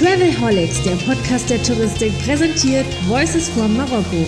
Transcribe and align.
Travelholics, 0.00 0.82
der 0.82 0.96
Podcast 0.96 1.50
der 1.50 1.62
Touristik, 1.62 2.18
präsentiert 2.24 2.86
Voices 3.06 3.50
from 3.50 3.76
Marokko. 3.76 4.26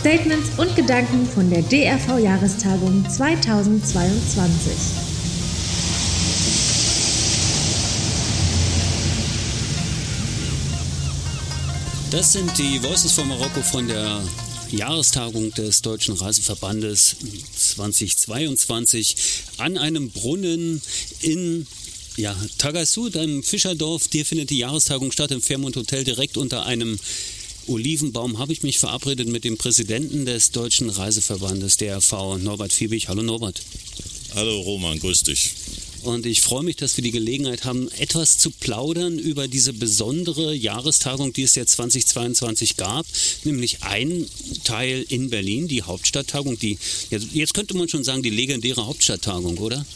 Statements 0.00 0.58
und 0.58 0.74
Gedanken 0.74 1.24
von 1.24 1.48
der 1.48 1.62
DRV-Jahrestagung 1.62 3.08
2022. 3.08 4.72
Das 12.10 12.32
sind 12.32 12.58
die 12.58 12.82
Voices 12.82 13.12
von 13.12 13.28
Marokko 13.28 13.62
von 13.62 13.86
der 13.86 14.20
Jahrestagung 14.72 15.54
des 15.54 15.80
Deutschen 15.80 16.16
Reiseverbandes 16.16 17.14
2022 17.56 19.14
an 19.58 19.78
einem 19.78 20.10
Brunnen 20.10 20.82
in 21.20 21.68
ja, 22.16 22.36
Tagasud, 22.58 23.16
einem 23.16 23.42
Fischerdorf. 23.42 24.04
Hier 24.10 24.24
findet 24.24 24.50
die 24.50 24.58
Jahrestagung 24.58 25.12
statt 25.12 25.30
im 25.30 25.42
Fairmont 25.42 25.76
Hotel 25.76 26.04
direkt 26.04 26.36
unter 26.36 26.66
einem 26.66 26.98
Olivenbaum 27.66 28.38
habe 28.38 28.52
ich 28.52 28.62
mich 28.62 28.78
verabredet 28.78 29.28
mit 29.28 29.44
dem 29.44 29.56
Präsidenten 29.56 30.26
des 30.26 30.50
Deutschen 30.50 30.90
Reiseverbandes, 30.90 31.78
DRV, 31.78 32.36
Norbert 32.38 32.74
Fiebig. 32.74 33.08
Hallo 33.08 33.22
Norbert. 33.22 33.62
Hallo 34.34 34.60
Roman, 34.60 34.98
grüß 34.98 35.22
dich. 35.22 35.52
Und 36.02 36.26
ich 36.26 36.42
freue 36.42 36.62
mich, 36.62 36.76
dass 36.76 36.98
wir 36.98 37.04
die 37.04 37.10
Gelegenheit 37.10 37.64
haben, 37.64 37.88
etwas 37.92 38.36
zu 38.36 38.50
plaudern 38.50 39.18
über 39.18 39.48
diese 39.48 39.72
besondere 39.72 40.54
Jahrestagung, 40.54 41.32
die 41.32 41.44
es 41.44 41.54
ja 41.54 41.64
2022 41.64 42.76
gab, 42.76 43.06
nämlich 43.44 43.82
ein 43.82 44.26
Teil 44.64 45.06
in 45.08 45.30
Berlin, 45.30 45.66
die 45.66 45.82
Hauptstadttagung, 45.82 46.58
die, 46.58 46.78
jetzt 47.10 47.54
könnte 47.54 47.74
man 47.74 47.88
schon 47.88 48.04
sagen, 48.04 48.22
die 48.22 48.28
legendäre 48.28 48.84
Hauptstadttagung, 48.84 49.56
oder? 49.56 49.86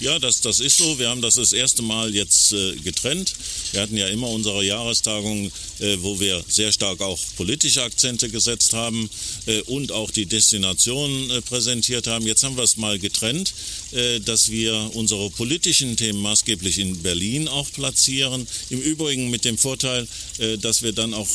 Ja, 0.00 0.20
das, 0.20 0.40
das 0.40 0.60
ist 0.60 0.78
so. 0.78 0.98
Wir 1.00 1.08
haben 1.08 1.22
das 1.22 1.34
das 1.34 1.52
erste 1.52 1.82
Mal 1.82 2.14
jetzt 2.14 2.52
äh, 2.52 2.76
getrennt. 2.76 3.34
Wir 3.72 3.80
hatten 3.80 3.96
ja 3.96 4.06
immer 4.06 4.28
unsere 4.28 4.64
Jahrestagung, 4.64 5.50
äh, 5.80 5.96
wo 6.00 6.20
wir 6.20 6.44
sehr 6.46 6.70
stark 6.70 7.00
auch 7.00 7.18
politische 7.36 7.82
Akzente 7.82 8.28
gesetzt 8.28 8.74
haben 8.74 9.10
äh, 9.46 9.60
und 9.62 9.90
auch 9.90 10.12
die 10.12 10.26
Destination 10.26 11.30
äh, 11.30 11.42
präsentiert 11.42 12.06
haben. 12.06 12.24
Jetzt 12.28 12.44
haben 12.44 12.56
wir 12.56 12.62
es 12.62 12.76
mal 12.76 13.00
getrennt, 13.00 13.52
äh, 13.90 14.20
dass 14.20 14.52
wir 14.52 14.92
unsere 14.94 15.30
politischen 15.30 15.96
Themen 15.96 16.20
maßgeblich 16.20 16.78
in 16.78 17.02
Berlin 17.02 17.48
auch 17.48 17.70
platzieren. 17.72 18.46
Im 18.70 18.80
Übrigen 18.80 19.30
mit 19.30 19.44
dem 19.44 19.58
Vorteil, 19.58 20.06
äh, 20.38 20.58
dass 20.58 20.82
wir 20.82 20.92
dann 20.92 21.12
auch 21.12 21.28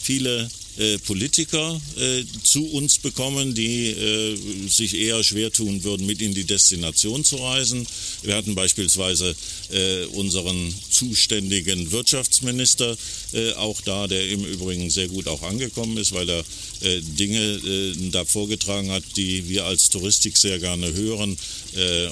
viele 0.00 0.48
äh, 0.78 0.98
Politiker 0.98 1.80
äh, 1.98 2.24
zu 2.42 2.66
uns 2.70 2.98
bekommen, 2.98 3.54
die 3.54 3.88
äh, 3.88 4.68
sich 4.68 4.94
eher 4.94 5.22
schwer 5.22 5.52
tun 5.52 5.84
würden, 5.84 6.06
mit 6.06 6.22
in 6.22 6.34
die 6.34 6.44
Destination 6.44 7.24
zu 7.24 7.36
reisen. 7.36 7.86
Wir 8.22 8.36
hatten 8.36 8.54
beispielsweise 8.54 9.36
äh, 9.70 10.04
unseren 10.06 10.74
zuständigen 10.90 11.92
Wirtschaftsminister 11.92 12.96
äh, 13.32 13.52
auch 13.52 13.80
da, 13.82 14.06
der 14.06 14.28
im 14.30 14.44
Übrigen 14.44 14.88
sehr 14.88 15.08
gut 15.08 15.28
auch 15.28 15.42
angekommen 15.42 15.96
ist, 15.96 16.12
weil 16.12 16.28
er 16.28 16.44
Dinge 16.82 17.94
da 18.10 18.24
vorgetragen 18.24 18.90
hat, 18.90 19.04
die 19.16 19.48
wir 19.48 19.66
als 19.66 19.88
Touristik 19.88 20.36
sehr 20.36 20.58
gerne 20.58 20.92
hören. 20.92 21.38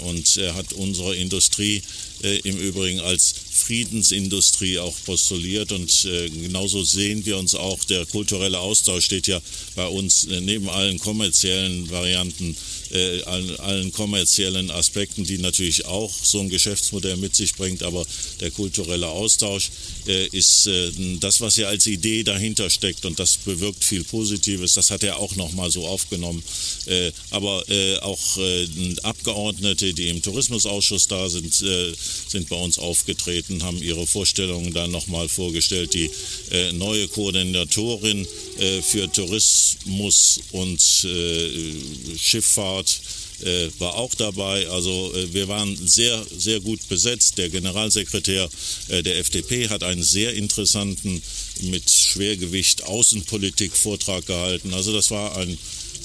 und 0.05 0.37
er 0.37 0.55
hat 0.55 0.73
unsere 0.75 1.17
Industrie 1.17 1.83
im 2.45 2.57
Übrigen 2.57 3.01
als 3.01 3.35
Friedensindustrie 3.53 4.79
auch 4.79 4.97
postuliert. 5.05 5.73
Und 5.73 6.05
genauso 6.29 6.83
sehen 6.85 7.25
wir 7.27 7.39
uns 7.39 7.55
auch 7.55 7.83
der 7.85 8.07
kulturelle 8.07 8.31
kulturelle 8.31 8.61
Austausch 8.61 9.05
steht 9.05 9.27
ja 9.27 9.41
bei 9.75 9.87
uns 9.87 10.25
äh, 10.27 10.41
neben 10.41 10.69
allen 10.69 10.99
kommerziellen 10.99 11.91
Varianten, 11.91 12.57
äh, 12.93 13.23
allen, 13.23 13.59
allen 13.61 13.93
kommerziellen 13.93 14.71
Aspekten, 14.71 15.25
die 15.25 15.39
natürlich 15.39 15.87
auch 15.87 16.13
so 16.23 16.41
ein 16.41 16.49
Geschäftsmodell 16.49 17.17
mit 17.17 17.35
sich 17.37 17.55
bringt, 17.55 17.83
aber 17.83 18.05
der 18.41 18.51
kulturelle 18.51 19.09
Austausch 19.09 19.71
äh, 20.07 20.27
ist 20.29 20.67
äh, 20.67 20.91
das, 21.21 21.41
was 21.41 21.57
ja 21.57 21.69
als 21.69 21.87
Idee 21.87 22.23
dahinter 22.23 22.71
steckt 22.71 23.05
und 23.05 23.19
das 23.19 23.37
bewirkt 23.37 23.85
viel 23.85 24.05
Positives. 24.05 24.75
Das 24.75 24.91
hat 24.91 25.03
er 25.03 25.19
auch 25.19 25.37
nochmal 25.37 25.71
so 25.71 25.87
aufgenommen. 25.87 26.43
Äh, 26.87 27.13
aber 27.31 27.69
äh, 27.69 27.99
auch 27.99 28.21
Abgeordnete, 29.03 29.95
die 29.95 30.09
im 30.09 30.23
Tourismusausschuss 30.23 31.09
da 31.09 31.29
sind, 31.29 31.53
sind 31.53 32.49
bei 32.49 32.57
uns 32.57 32.79
aufgetreten, 32.79 33.63
haben 33.63 33.83
ihre 33.83 34.07
Vorstellungen 34.07 34.73
dann 34.73 34.91
nochmal 34.91 35.29
vorgestellt. 35.29 35.95
Die 35.95 36.11
neue 36.73 37.09
Koordinatorin 37.09 38.27
für 38.83 39.11
Tourismus 39.11 40.41
und 40.53 40.81
Schifffahrt 42.17 43.01
äh, 43.43 43.71
war 43.79 43.95
auch 43.95 44.15
dabei. 44.15 44.69
Also 44.69 45.13
äh, 45.15 45.33
wir 45.33 45.49
waren 45.49 45.77
sehr, 45.87 46.25
sehr 46.37 46.61
gut 46.61 46.89
besetzt. 46.89 47.39
Der 47.39 47.49
Generalsekretär 47.49 48.49
äh, 48.89 49.03
der 49.03 49.19
FDP 49.19 49.69
hat 49.69 49.83
einen 49.83 50.03
sehr 50.03 50.35
interessanten 50.35 51.23
mit 51.63 51.91
Schwergewicht 51.91 52.85
Außenpolitik 52.85 53.77
Vortrag 53.77 54.27
gehalten. 54.27 54.75
Also 54.75 54.93
das 54.93 55.11
war 55.11 55.37
ein 55.37 55.57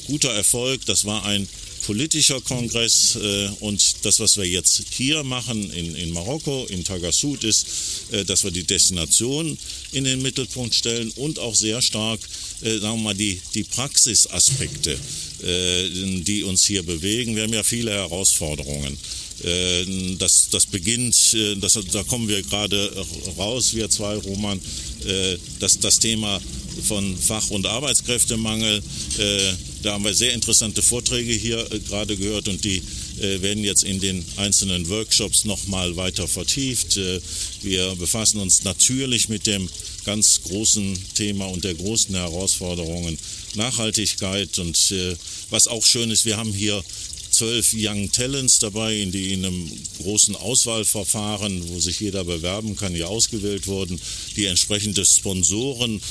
guter 0.07 0.31
Erfolg. 0.31 0.85
Das 0.85 1.05
war 1.05 1.25
ein 1.25 1.47
politischer 1.85 2.41
Kongress 2.41 3.15
äh, 3.15 3.49
und 3.59 4.05
das, 4.05 4.19
was 4.19 4.37
wir 4.37 4.45
jetzt 4.45 4.81
hier 4.89 5.23
machen 5.23 5.71
in, 5.71 5.95
in 5.95 6.11
Marokko, 6.11 6.65
in 6.69 6.83
Tagasud, 6.83 7.43
ist, 7.43 7.67
äh, 8.11 8.25
dass 8.25 8.43
wir 8.43 8.49
die 8.49 8.63
Destination 8.63 9.55
in 9.91 10.03
den 10.03 10.21
Mittelpunkt 10.23 10.73
stellen 10.73 11.11
und 11.11 11.37
auch 11.37 11.53
sehr 11.53 11.83
stark, 11.83 12.19
äh, 12.61 12.79
sagen 12.79 12.97
wir 12.97 13.03
mal, 13.03 13.13
die, 13.15 13.39
die 13.53 13.63
Praxisaspekte, 13.63 14.97
äh, 15.43 15.89
die 16.23 16.43
uns 16.43 16.65
hier 16.65 16.83
bewegen. 16.83 17.35
Wir 17.35 17.43
haben 17.43 17.53
ja 17.53 17.63
viele 17.63 17.91
Herausforderungen. 17.91 18.97
Äh, 19.43 20.15
das, 20.17 20.49
das 20.49 20.65
beginnt, 20.65 21.33
äh, 21.33 21.55
das, 21.55 21.77
da 21.91 22.03
kommen 22.03 22.27
wir 22.27 22.41
gerade 22.43 22.91
raus, 23.37 23.73
wir 23.73 23.89
zwei, 23.89 24.15
Roman, 24.15 24.59
dass 25.59 25.77
das 25.79 25.99
Thema 25.99 26.41
von 26.87 27.15
Fach- 27.15 27.51
und 27.51 27.67
Arbeitskräftemangel, 27.67 28.81
da 29.83 29.93
haben 29.93 30.03
wir 30.03 30.15
sehr 30.15 30.33
interessante 30.33 30.81
Vorträge 30.81 31.31
hier 31.31 31.63
gerade 31.87 32.17
gehört 32.17 32.47
und 32.47 32.63
die 32.63 32.81
werden 33.19 33.63
jetzt 33.63 33.83
in 33.83 33.99
den 33.99 34.25
einzelnen 34.37 34.89
Workshops 34.89 35.45
nochmal 35.45 35.95
weiter 35.95 36.27
vertieft. 36.27 36.97
wir 37.61 37.95
befassen 37.97 38.39
uns 38.39 38.63
natürlich 38.63 39.29
mit 39.29 39.45
dem 39.45 39.69
ganz 40.05 40.41
großen 40.41 40.97
Thema 41.13 41.45
und 41.45 41.63
der 41.63 41.75
großen 41.75 42.15
Herausforderungen 42.15 43.19
Nachhaltigkeit 43.55 44.59
und 44.59 44.91
äh, 44.91 45.15
was 45.49 45.67
auch 45.67 45.83
schön 45.85 46.11
ist, 46.11 46.25
wir 46.25 46.37
haben 46.37 46.53
hier 46.53 46.83
zwölf 47.35 47.73
Young 47.75 48.11
Talents 48.11 48.59
dabei, 48.59 49.05
die 49.11 49.33
in 49.33 49.45
einem 49.45 49.69
großen 50.01 50.35
Auswahlverfahren, 50.37 51.67
wo 51.69 51.79
sich 51.79 51.99
jeder 51.99 52.23
bewerben 52.23 52.77
kann, 52.77 52.93
hier 52.93 53.09
ausgewählt 53.09 53.67
wurden, 53.67 53.99
die 54.37 54.45
entsprechende 54.45 55.03
Sponsoren 55.03 56.01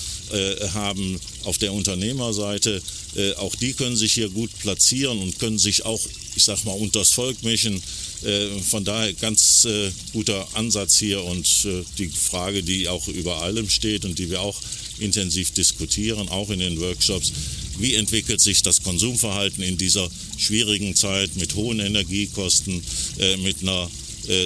haben 0.73 1.21
auf 1.45 1.59
der 1.59 1.73
Unternehmerseite. 1.73 2.83
Äh, 3.17 3.35
auch 3.35 3.55
die 3.55 3.75
können 3.75 3.97
sich 3.97 4.13
hier 4.15 4.29
gut 4.29 4.51
platzieren 4.59 5.19
und 5.19 5.39
können 5.39 5.59
sich 5.59 5.85
auch, 5.85 6.01
ich 6.35 6.45
sag 6.45 6.65
mal, 6.65 6.73
unters 6.73 7.11
Volk 7.11 7.43
mischen. 7.43 7.81
Äh, 8.25 8.49
von 8.61 8.85
daher 8.85 9.13
ganz 9.13 9.65
äh, 9.65 9.91
guter 10.13 10.47
Ansatz 10.55 10.99
hier 10.99 11.23
und 11.23 11.47
äh, 11.65 11.85
die 11.99 12.09
Frage, 12.09 12.63
die 12.63 12.89
auch 12.89 13.07
über 13.09 13.43
allem 13.43 13.69
steht 13.69 14.05
und 14.05 14.19
die 14.19 14.31
wir 14.31 14.41
auch 14.41 14.61
intensiv 14.99 15.53
diskutieren, 15.53 16.29
auch 16.29 16.51
in 16.51 16.59
den 16.59 16.81
Workshops. 16.81 17.33
Wie 17.79 17.95
entwickelt 17.95 18.41
sich 18.41 18.63
das 18.63 18.83
Konsumverhalten 18.83 19.63
in 19.63 19.77
dieser 19.77 20.09
schwierigen 20.39 20.95
Zeit 20.95 21.37
mit 21.37 21.55
hohen 21.55 21.81
Energiekosten, 21.81 22.83
äh, 23.19 23.37
mit 23.39 23.63
einer 23.63 23.85
äh, 23.85 24.04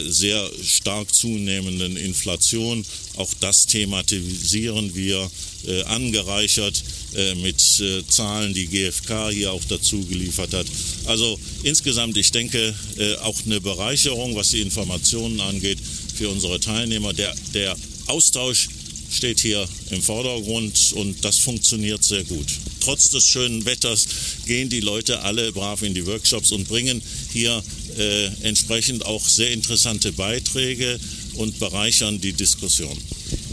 sehr 0.09 0.51
stark 0.63 1.15
zunehmenden 1.15 1.97
Inflation. 1.97 2.85
Auch 3.17 3.33
das 3.41 3.67
thematisieren 3.67 4.95
wir 4.95 5.31
äh, 5.67 5.83
angereichert 5.85 6.83
äh, 7.15 7.35
mit 7.35 7.81
äh, 7.81 8.07
Zahlen, 8.07 8.55
die 8.55 8.67
GfK 8.67 9.31
hier 9.31 9.53
auch 9.53 9.65
dazu 9.65 10.05
geliefert 10.05 10.55
hat. 10.55 10.67
Also 11.07 11.39
insgesamt, 11.63 12.17
ich 12.17 12.31
denke, 12.31 12.75
äh, 12.97 13.17
auch 13.17 13.37
eine 13.45 13.61
Bereicherung, 13.61 14.35
was 14.35 14.51
die 14.51 14.61
Informationen 14.61 15.41
angeht 15.41 15.79
für 16.15 16.29
unsere 16.29 16.61
Teilnehmer. 16.61 17.13
Der, 17.13 17.35
der 17.55 17.77
Austausch 18.07 18.69
steht 19.11 19.41
hier 19.41 19.69
im 19.91 20.03
Vordergrund 20.03 20.93
und 20.93 21.25
das 21.25 21.39
funktioniert 21.39 22.05
sehr 22.05 22.25
gut. 22.25 22.47
Trotz 22.81 23.11
des 23.11 23.27
schönen 23.27 23.65
Wetters 23.65 24.07
gehen 24.47 24.69
die 24.69 24.81
Leute 24.81 25.21
alle 25.23 25.53
brav 25.53 25.83
in 25.83 25.95
die 25.95 26.07
Workshops 26.07 26.53
und 26.53 26.69
bringen 26.69 27.03
hier 27.33 27.63
äh, 27.97 28.27
entsprechend 28.43 29.05
auch 29.05 29.27
sehr 29.27 29.53
interessante 29.53 30.13
Beiträge 30.13 30.99
und 31.35 31.59
bereichern 31.59 32.21
die 32.21 32.33
Diskussion. 32.33 32.97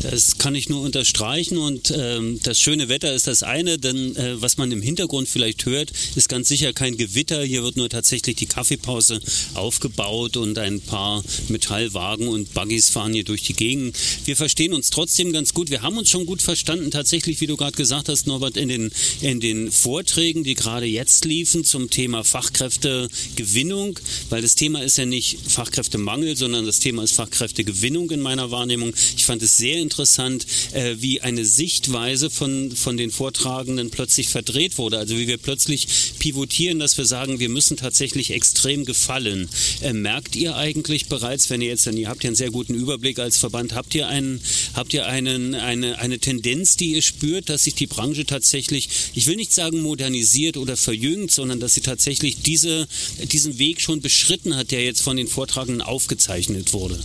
Das 0.01 0.37
kann 0.37 0.55
ich 0.55 0.69
nur 0.69 0.81
unterstreichen 0.81 1.57
und 1.57 1.91
ähm, 1.95 2.39
das 2.43 2.59
schöne 2.59 2.89
Wetter 2.89 3.13
ist 3.13 3.27
das 3.27 3.43
eine, 3.43 3.77
denn 3.77 4.15
äh, 4.15 4.41
was 4.41 4.57
man 4.57 4.71
im 4.71 4.81
Hintergrund 4.81 5.27
vielleicht 5.27 5.65
hört, 5.65 5.91
ist 6.15 6.29
ganz 6.29 6.47
sicher 6.47 6.73
kein 6.73 6.97
Gewitter. 6.97 7.43
Hier 7.43 7.63
wird 7.63 7.77
nur 7.77 7.89
tatsächlich 7.89 8.35
die 8.35 8.45
Kaffeepause 8.45 9.19
aufgebaut 9.55 10.37
und 10.37 10.59
ein 10.59 10.81
paar 10.81 11.23
Metallwagen 11.47 12.27
und 12.27 12.53
Buggies 12.53 12.89
fahren 12.89 13.13
hier 13.13 13.23
durch 13.23 13.43
die 13.43 13.53
Gegend. 13.53 13.97
Wir 14.25 14.35
verstehen 14.35 14.73
uns 14.73 14.91
trotzdem 14.91 15.33
ganz 15.33 15.53
gut. 15.53 15.69
Wir 15.69 15.81
haben 15.81 15.97
uns 15.97 16.09
schon 16.09 16.25
gut 16.25 16.41
verstanden, 16.41 16.91
tatsächlich, 16.91 17.41
wie 17.41 17.47
du 17.47 17.57
gerade 17.57 17.75
gesagt 17.75 18.07
hast, 18.09 18.27
Norbert, 18.27 18.57
in 18.57 18.69
den, 18.69 18.91
in 19.21 19.39
den 19.39 19.71
Vorträgen, 19.71 20.43
die 20.43 20.55
gerade 20.55 20.85
jetzt 20.85 21.25
liefen 21.25 21.63
zum 21.65 21.89
Thema 21.89 22.23
Fachkräftegewinnung, 22.23 23.99
weil 24.29 24.41
das 24.41 24.55
Thema 24.55 24.83
ist 24.83 24.97
ja 24.97 25.05
nicht 25.05 25.39
Fachkräftemangel, 25.47 26.35
sondern 26.35 26.65
das 26.65 26.79
Thema 26.79 27.03
ist 27.03 27.13
Fachkräftegewinnung 27.13 28.11
in 28.11 28.21
meiner 28.21 28.51
Wahrnehmung. 28.51 28.93
Ich 29.17 29.25
fand 29.25 29.41
es 29.41 29.57
sehr 29.57 29.64
interessant, 29.73 30.45
äh, 30.73 30.95
wie 30.99 31.21
eine 31.21 31.45
Sichtweise 31.45 32.29
von, 32.29 32.75
von 32.75 32.97
den 32.97 33.11
Vortragenden 33.11 33.89
plötzlich 33.89 34.29
verdreht 34.29 34.77
wurde. 34.77 34.97
Also 34.97 35.17
wie 35.17 35.27
wir 35.27 35.37
plötzlich 35.37 35.87
pivotieren, 36.19 36.79
dass 36.79 36.97
wir 36.97 37.05
sagen, 37.05 37.39
wir 37.39 37.49
müssen 37.49 37.77
tatsächlich 37.77 38.31
extrem 38.31 38.85
gefallen. 38.85 39.49
Äh, 39.81 39.93
merkt 39.93 40.35
ihr 40.35 40.55
eigentlich 40.55 41.07
bereits, 41.07 41.49
wenn 41.49 41.61
ihr 41.61 41.69
jetzt, 41.69 41.85
ihr 41.85 42.09
habt 42.09 42.23
ja 42.23 42.29
einen 42.29 42.35
sehr 42.35 42.51
guten 42.51 42.73
Überblick 42.73 43.19
als 43.19 43.37
Verband, 43.37 43.73
habt 43.73 43.95
ihr, 43.95 44.07
einen, 44.07 44.41
habt 44.73 44.93
ihr 44.93 45.05
einen, 45.05 45.55
eine, 45.55 45.99
eine 45.99 46.19
Tendenz, 46.19 46.77
die 46.77 46.93
ihr 46.93 47.01
spürt, 47.01 47.49
dass 47.49 47.63
sich 47.63 47.75
die 47.75 47.87
Branche 47.87 48.25
tatsächlich, 48.25 48.89
ich 49.13 49.27
will 49.27 49.35
nicht 49.35 49.53
sagen 49.53 49.81
modernisiert 49.81 50.57
oder 50.57 50.77
verjüngt, 50.77 51.31
sondern 51.31 51.59
dass 51.59 51.73
sie 51.73 51.81
tatsächlich 51.81 52.41
diese, 52.41 52.87
diesen 53.31 53.57
Weg 53.57 53.81
schon 53.81 54.01
beschritten 54.01 54.55
hat, 54.55 54.71
der 54.71 54.83
jetzt 54.83 55.01
von 55.01 55.17
den 55.17 55.27
Vortragenden 55.27 55.81
aufgezeichnet 55.81 56.73
wurde? 56.73 56.99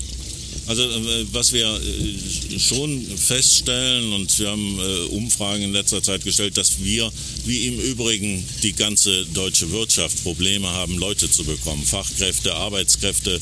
Also 0.71 0.85
äh, 0.85 1.27
was 1.33 1.53
wir 1.53 1.67
äh, 1.67 2.59
schon 2.61 3.05
feststellen 3.05 4.13
und 4.13 4.39
wir 4.39 4.51
haben 4.51 4.79
äh, 4.79 5.17
Umfragen 5.17 5.65
in 5.65 5.73
letzter 5.73 6.01
Zeit 6.01 6.23
gestellt, 6.23 6.57
dass 6.57 6.81
wir 6.81 7.11
wie 7.45 7.67
im 7.67 7.81
Übrigen 7.81 8.47
die 8.63 8.73
ganze 8.73 9.27
deutsche 9.35 9.73
Wirtschaft 9.73 10.23
Probleme 10.23 10.69
haben, 10.69 10.97
Leute 10.97 11.29
zu 11.29 11.43
bekommen. 11.43 11.83
Fachkräfte, 11.83 12.55
Arbeitskräfte, 12.55 13.41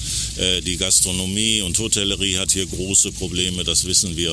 die 0.65 0.77
Gastronomie 0.77 1.61
und 1.61 1.79
Hotellerie 1.79 2.39
hat 2.39 2.53
hier 2.53 2.67
große 2.67 3.13
Probleme, 3.13 3.65
das 3.65 3.85
wissen 3.85 4.17
wir. 4.17 4.33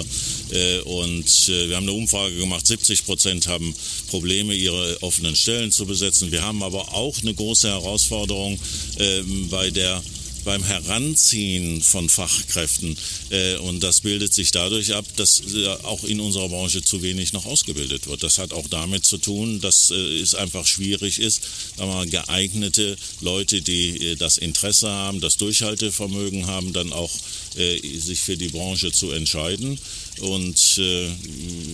Und 0.85 1.47
wir 1.47 1.75
haben 1.75 1.83
eine 1.83 1.93
Umfrage 1.93 2.35
gemacht, 2.35 2.67
70 2.67 3.05
Prozent 3.05 3.47
haben 3.47 3.73
Probleme, 4.07 4.53
ihre 4.53 5.01
offenen 5.01 5.35
Stellen 5.35 5.71
zu 5.71 5.85
besetzen. 5.85 6.31
Wir 6.31 6.43
haben 6.43 6.61
aber 6.61 6.93
auch 6.93 7.17
eine 7.21 7.33
große 7.33 7.67
Herausforderung 7.67 8.59
ähm, 8.99 9.49
bei 9.49 9.71
der 9.71 10.01
beim 10.45 10.63
Heranziehen 10.63 11.81
von 11.81 12.07
Fachkräften. 12.07 12.95
Äh, 13.29 13.57
und 13.57 13.81
das 13.83 14.01
bildet 14.01 14.33
sich 14.33 14.51
dadurch 14.51 14.93
ab, 14.93 15.05
dass 15.17 15.41
äh, 15.53 15.67
auch 15.83 16.03
in 16.05 16.21
unserer 16.21 16.47
Branche 16.47 16.81
zu 16.81 17.01
wenig 17.01 17.33
noch 17.33 17.45
ausgebildet 17.45 18.07
wird. 18.07 18.23
Das 18.23 18.37
hat 18.37 18.53
auch 18.53 18.67
damit 18.69 19.05
zu 19.05 19.17
tun, 19.17 19.59
dass 19.59 19.91
äh, 19.91 19.95
es 19.95 20.35
einfach 20.35 20.65
schwierig 20.65 21.19
ist, 21.19 21.41
mal, 21.77 22.07
geeignete 22.07 22.95
Leute, 23.21 23.61
die 23.61 24.15
das 24.17 24.37
Interesse 24.37 24.89
haben, 24.89 25.19
das 25.19 25.37
Durchhaltevermögen 25.37 26.47
haben, 26.47 26.71
dann 26.71 26.93
auch 26.93 27.11
sich 27.55 28.19
für 28.19 28.37
die 28.37 28.49
Branche 28.49 28.91
zu 28.91 29.11
entscheiden. 29.11 29.79
Und 30.19 30.77
äh, 30.77 31.09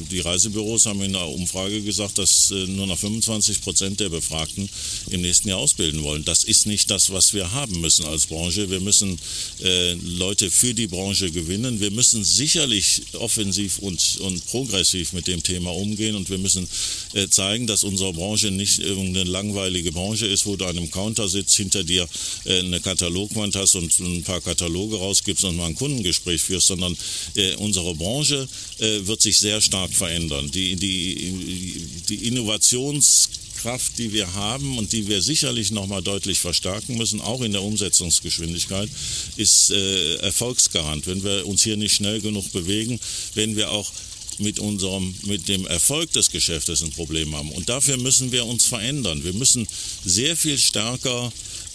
die 0.10 0.20
Reisebüros 0.20 0.88
haben 0.88 1.02
in 1.04 1.16
einer 1.16 1.28
Umfrage 1.28 1.82
gesagt, 1.82 2.18
dass 2.18 2.50
äh, 2.50 2.66
nur 2.66 2.88
noch 2.88 2.98
25 2.98 3.62
Prozent 3.62 4.00
der 4.00 4.10
Befragten 4.10 4.68
im 5.12 5.22
nächsten 5.22 5.50
Jahr 5.50 5.60
ausbilden 5.60 6.02
wollen. 6.04 6.26
Das 6.26 6.44
ist 6.44 6.66
nicht 6.66 6.90
das, 6.90 7.12
was 7.12 7.34
wir 7.34 7.52
haben 7.52 7.80
müssen 7.82 8.06
als 8.06 8.26
Branche. 8.26 8.70
Wir 8.70 8.80
müssen 8.80 9.20
äh, 9.62 9.94
Leute 9.94 10.50
für 10.50 10.74
die 10.74 10.88
Branche 10.88 11.30
gewinnen. 11.32 11.80
Wir 11.80 11.92
müssen 11.92 12.24
sicherlich 12.24 13.04
offensiv 13.14 13.78
und, 13.80 14.18
und 14.22 14.46
progressiv 14.48 15.14
mit 15.14 15.28
dem 15.28 15.44
Thema 15.44 15.72
umgehen 15.76 16.16
und 16.16 16.30
wir 16.30 16.38
müssen 16.38 16.68
zeigen, 17.30 17.68
dass 17.68 17.84
unsere 17.84 18.14
Branche 18.14 18.52
nicht 18.52 18.80
irgendeine 18.80 19.30
langweilige 19.30 19.92
Branche 19.92 20.26
ist, 20.26 20.46
wo 20.46 20.56
du 20.56 20.66
an 20.66 20.78
einem 20.78 20.90
Counter 20.90 21.28
sitzt, 21.28 21.56
hinter 21.56 21.84
dir 21.84 22.08
eine 22.46 22.80
Katalogwand 22.80 23.56
hast 23.56 23.76
und 23.76 23.98
ein 24.00 24.24
paar 24.24 24.42
Kataloge 24.42 24.98
rausgibst 24.98 25.44
und 25.44 25.58
mal 25.58 25.68
ein 25.68 25.76
Kundengespräch 25.76 26.42
führst, 26.42 26.68
sondern 26.68 26.98
unsere 27.58 27.96
Branche 27.96 28.31
Branche 28.32 28.48
äh, 28.80 29.08
wird 29.08 29.22
sich 29.22 29.40
sehr 29.40 29.62
stark 29.62 29.92
verändern. 29.94 30.50
Die, 30.52 30.76
die, 30.76 31.86
die 32.10 32.28
Innovationskraft, 32.28 33.98
die 33.98 34.14
wir 34.14 34.34
haben 34.34 34.78
und 34.78 34.92
die 34.94 35.08
wir 35.08 35.22
sicherlich 35.22 35.72
noch 35.72 35.88
mal 35.88 36.02
deutlich 36.02 36.40
verstärken 36.40 36.98
müssen, 36.98 37.22
auch 37.22 37.42
in 37.42 37.52
der 37.52 37.64
Umsetzungsgeschwindigkeit, 37.64 38.90
ist 39.38 39.72
äh, 39.72 40.16
Erfolgsgarant. 40.18 41.08
Wenn 41.08 41.24
wir 41.24 41.46
uns 41.48 41.64
hier 41.64 41.78
nicht 41.78 41.96
schnell 41.96 42.22
genug 42.22 42.52
bewegen, 42.52 43.00
werden 43.36 43.56
wir 43.56 43.72
auch 43.72 43.92
mit 44.38 44.60
unserem, 44.60 45.14
mit 45.24 45.48
dem 45.50 45.68
Erfolg 45.68 46.12
des 46.14 46.32
Geschäftes 46.32 46.82
ein 46.82 46.92
Problem 46.92 47.36
haben. 47.36 47.52
Und 47.52 47.70
dafür 47.70 47.98
müssen 47.98 48.32
wir 48.32 48.46
uns 48.46 48.66
verändern. 48.66 49.24
Wir 49.24 49.34
müssen 49.34 49.68
sehr 50.04 50.36
viel 50.36 50.58
stärker 50.58 51.32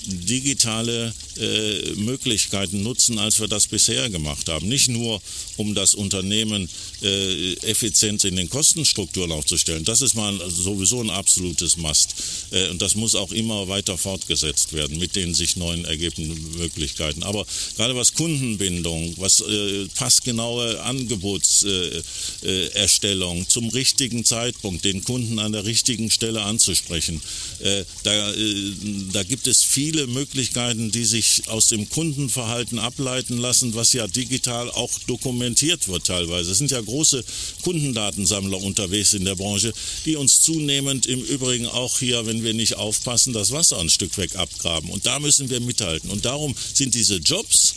digitale 0.07 1.13
äh, 1.39 1.95
Möglichkeiten 1.97 2.83
nutzen, 2.83 3.19
als 3.19 3.41
wir 3.41 3.49
das 3.49 3.67
bisher 3.67 4.09
gemacht 4.09 4.49
haben. 4.49 4.67
Nicht 4.69 4.89
nur, 4.89 5.21
um 5.57 5.75
das 5.75 5.95
Unternehmen 5.95 6.69
äh, 7.03 7.53
Effizienz 7.55 8.25
in 8.25 8.37
den 8.37 8.49
Kostenstrukturen 8.49 9.33
aufzustellen. 9.33 9.85
Das 9.85 10.01
ist 10.01 10.15
mal 10.15 10.41
sowieso 10.49 11.03
ein 11.03 11.11
absolutes 11.11 11.77
Must. 11.77 12.15
Äh, 12.51 12.71
und 12.71 12.81
das 12.81 12.95
muss 12.95 13.15
auch 13.15 13.33
immer 13.33 13.69
weiter 13.69 13.99
fortgesetzt 13.99 14.73
werden 14.73 14.99
mit 14.99 15.15
den 15.17 15.35
sich 15.35 15.57
neuen 15.57 15.85
ergebenden 15.85 16.59
Möglichkeiten. 16.59 17.23
Aber 17.23 17.45
gerade 17.77 17.95
was 17.97 18.15
Kundenbindung, 18.15 19.15
was 19.19 19.41
äh, 19.41 19.87
passgenaue 19.95 20.81
Angebotserstellung 20.83 23.49
zum 23.49 23.69
richtigen 23.71 24.25
Zeitpunkt, 24.25 24.85
den 24.85 25.03
Kunden 25.05 25.39
an 25.39 25.53
der 25.53 25.65
richtigen 25.65 26.11
Stelle 26.11 26.43
anzusprechen, 26.43 27.23
äh, 27.61 27.85
da, 28.03 28.33
äh, 28.33 28.73
da 29.13 29.23
gibt 29.23 29.47
es 29.47 29.63
viele 29.65 29.96
Möglichkeiten, 30.07 30.91
die 30.91 31.07
sich 31.07 31.49
aus 31.49 31.69
dem 31.69 31.89
Kundenverhalten 31.89 32.79
ableiten 32.79 33.39
lassen, 33.39 33.75
was 33.75 33.95
ja 33.95 34.07
digital 34.07 34.71
auch 34.71 34.91
dokumentiert 35.07 35.89
wird 35.89 36.05
teilweise. 36.05 36.51
Es 36.51 36.59
sind 36.59 36.71
ja 36.71 36.81
große 36.81 37.25
Kundendatensammler 37.63 38.59
unterwegs 38.59 39.15
in 39.15 39.25
der 39.25 39.37
Branche, 39.37 39.73
die 40.05 40.17
uns 40.17 40.43
zunehmend 40.43 41.07
im 41.07 41.23
Übrigen 41.23 41.67
auch 41.67 41.99
hier, 41.99 42.27
wenn 42.27 42.45
wir 42.45 42.53
nicht 42.53 42.77
aufpassen, 42.77 43.33
das 43.33 43.53
Wasser 43.53 43.79
ein 43.79 43.89
Stück 43.89 44.19
weg 44.19 44.37
abgraben. 44.37 44.91
Und 44.91 45.07
da 45.07 45.19
müssen 45.19 45.49
wir 45.49 45.61
mithalten. 45.61 46.11
Und 46.11 46.27
darum 46.27 46.55
sind 46.75 46.95
diese 46.95 47.17
Jobs, 47.17 47.75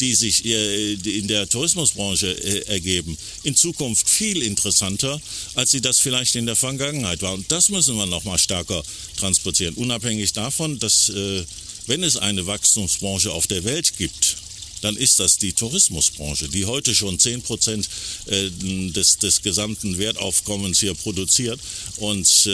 die 0.00 0.14
sich 0.14 0.44
äh, 0.44 0.94
in 0.94 1.28
der 1.28 1.48
Tourismusbranche 1.48 2.32
äh, 2.32 2.66
ergeben, 2.66 3.16
in 3.42 3.54
Zukunft 3.54 4.08
viel 4.08 4.42
interessanter, 4.42 5.20
als 5.54 5.70
sie 5.70 5.80
das 5.80 5.98
vielleicht 5.98 6.34
in 6.36 6.46
der 6.46 6.56
Vergangenheit 6.56 7.22
war. 7.22 7.34
Und 7.34 7.50
das 7.52 7.68
müssen 7.68 7.96
wir 7.96 8.06
noch 8.06 8.24
mal 8.24 8.38
stärker 8.38 8.82
transportieren. 9.16 9.74
Unabhängig 9.74 10.32
davon, 10.32 10.78
dass, 10.78 11.10
äh, 11.10 11.44
wenn 11.86 12.02
es 12.02 12.16
eine 12.16 12.46
Wachstumsbranche 12.46 13.32
auf 13.32 13.46
der 13.46 13.64
Welt 13.64 13.96
gibt, 13.96 14.36
dann 14.80 14.96
ist 14.96 15.20
das 15.20 15.36
die 15.36 15.52
Tourismusbranche, 15.52 16.48
die 16.48 16.64
heute 16.64 16.94
schon 16.94 17.18
10 17.18 17.42
Prozent 17.42 17.86
des, 18.26 19.18
des 19.18 19.42
gesamten 19.42 19.98
Wertaufkommens 19.98 20.80
hier 20.80 20.94
produziert. 20.94 21.60
Und 21.98 22.48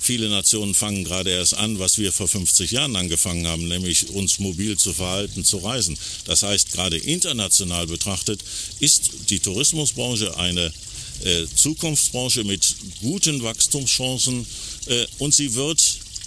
viele 0.00 0.28
Nationen 0.28 0.74
fangen 0.74 1.04
gerade 1.04 1.30
erst 1.30 1.54
an, 1.54 1.78
was 1.78 1.98
wir 1.98 2.12
vor 2.12 2.28
50 2.28 2.70
Jahren 2.70 2.96
angefangen 2.96 3.46
haben, 3.46 3.68
nämlich 3.68 4.10
uns 4.10 4.38
mobil 4.38 4.76
zu 4.76 4.92
verhalten, 4.92 5.44
zu 5.44 5.58
reisen. 5.58 5.98
Das 6.24 6.42
heißt, 6.42 6.72
gerade 6.72 6.96
international 6.96 7.86
betrachtet 7.86 8.40
ist 8.80 9.10
die 9.30 9.40
Tourismusbranche 9.40 10.36
eine 10.36 10.72
äh, 11.24 11.46
Zukunftsbranche 11.54 12.44
mit 12.44 12.76
guten 13.00 13.42
Wachstumschancen 13.42 14.46
äh, 14.86 15.06
und 15.18 15.34
sie 15.34 15.54
wird, 15.54 15.82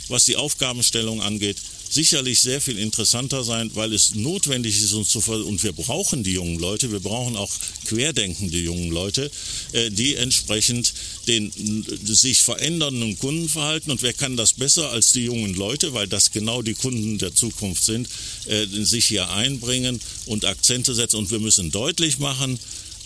was 0.10 0.26
die 0.26 0.36
Aufgabenstellung 0.36 1.22
angeht, 1.22 1.58
sicherlich 1.92 2.40
sehr 2.40 2.62
viel 2.62 2.80
interessanter 2.80 3.44
sein, 3.44 3.70
weil 3.74 3.94
es 3.94 4.16
notwendig 4.16 4.82
ist, 4.82 4.94
uns 4.94 5.10
zu 5.10 5.22
ver 5.22 5.46
und 5.46 5.62
wir 5.62 5.74
brauchen 5.74 6.24
die 6.24 6.34
jungen 6.34 6.58
Leute, 6.58 6.92
wir 6.92 7.02
brauchen 7.02 7.36
auch 7.36 7.52
querdenkende 7.86 8.58
jungen 8.58 8.92
Leute, 8.92 9.30
äh, 9.74 9.90
die 9.92 10.16
entsprechend 10.16 10.94
den 11.28 11.52
sich 12.04 12.42
verändernden 12.42 13.18
Kundenverhalten 13.20 13.92
und 13.92 14.02
wer 14.02 14.14
kann 14.14 14.38
das 14.38 14.54
besser 14.54 14.90
als 14.92 15.12
die 15.12 15.26
jungen 15.26 15.54
Leute, 15.54 15.94
weil 15.94 16.08
das 16.08 16.32
genau 16.32 16.62
die 16.62 16.74
Kunden 16.74 17.18
der 17.18 17.36
Zukunft 17.36 17.84
sind, 17.84 18.08
äh, 18.46 18.66
sich 18.68 19.06
hier 19.06 19.30
einbringen 19.30 20.00
und 20.26 20.46
Akzente 20.46 20.96
setzen. 20.96 21.18
Und 21.18 21.32
wir 21.32 21.40
müssen 21.40 21.72
deutlich 21.72 22.20
machen, 22.20 22.58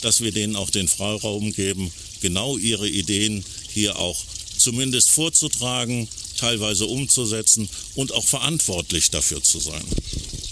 dass 0.02 0.22
wir 0.22 0.32
denen 0.32 0.56
auch 0.56 0.70
den 0.70 0.88
Freiraum 0.88 1.52
geben, 1.54 1.92
genau 2.22 2.58
ihre 2.58 2.88
Ideen 2.88 3.44
hier 3.74 3.98
auch 3.98 4.24
zumindest 4.58 5.10
vorzutragen 5.10 6.08
teilweise 6.36 6.86
umzusetzen 6.86 7.70
und 7.96 8.14
auch 8.14 8.26
verantwortlich 8.26 9.12
dafür 9.12 9.42
zu 9.42 9.60
sein. 9.60 9.84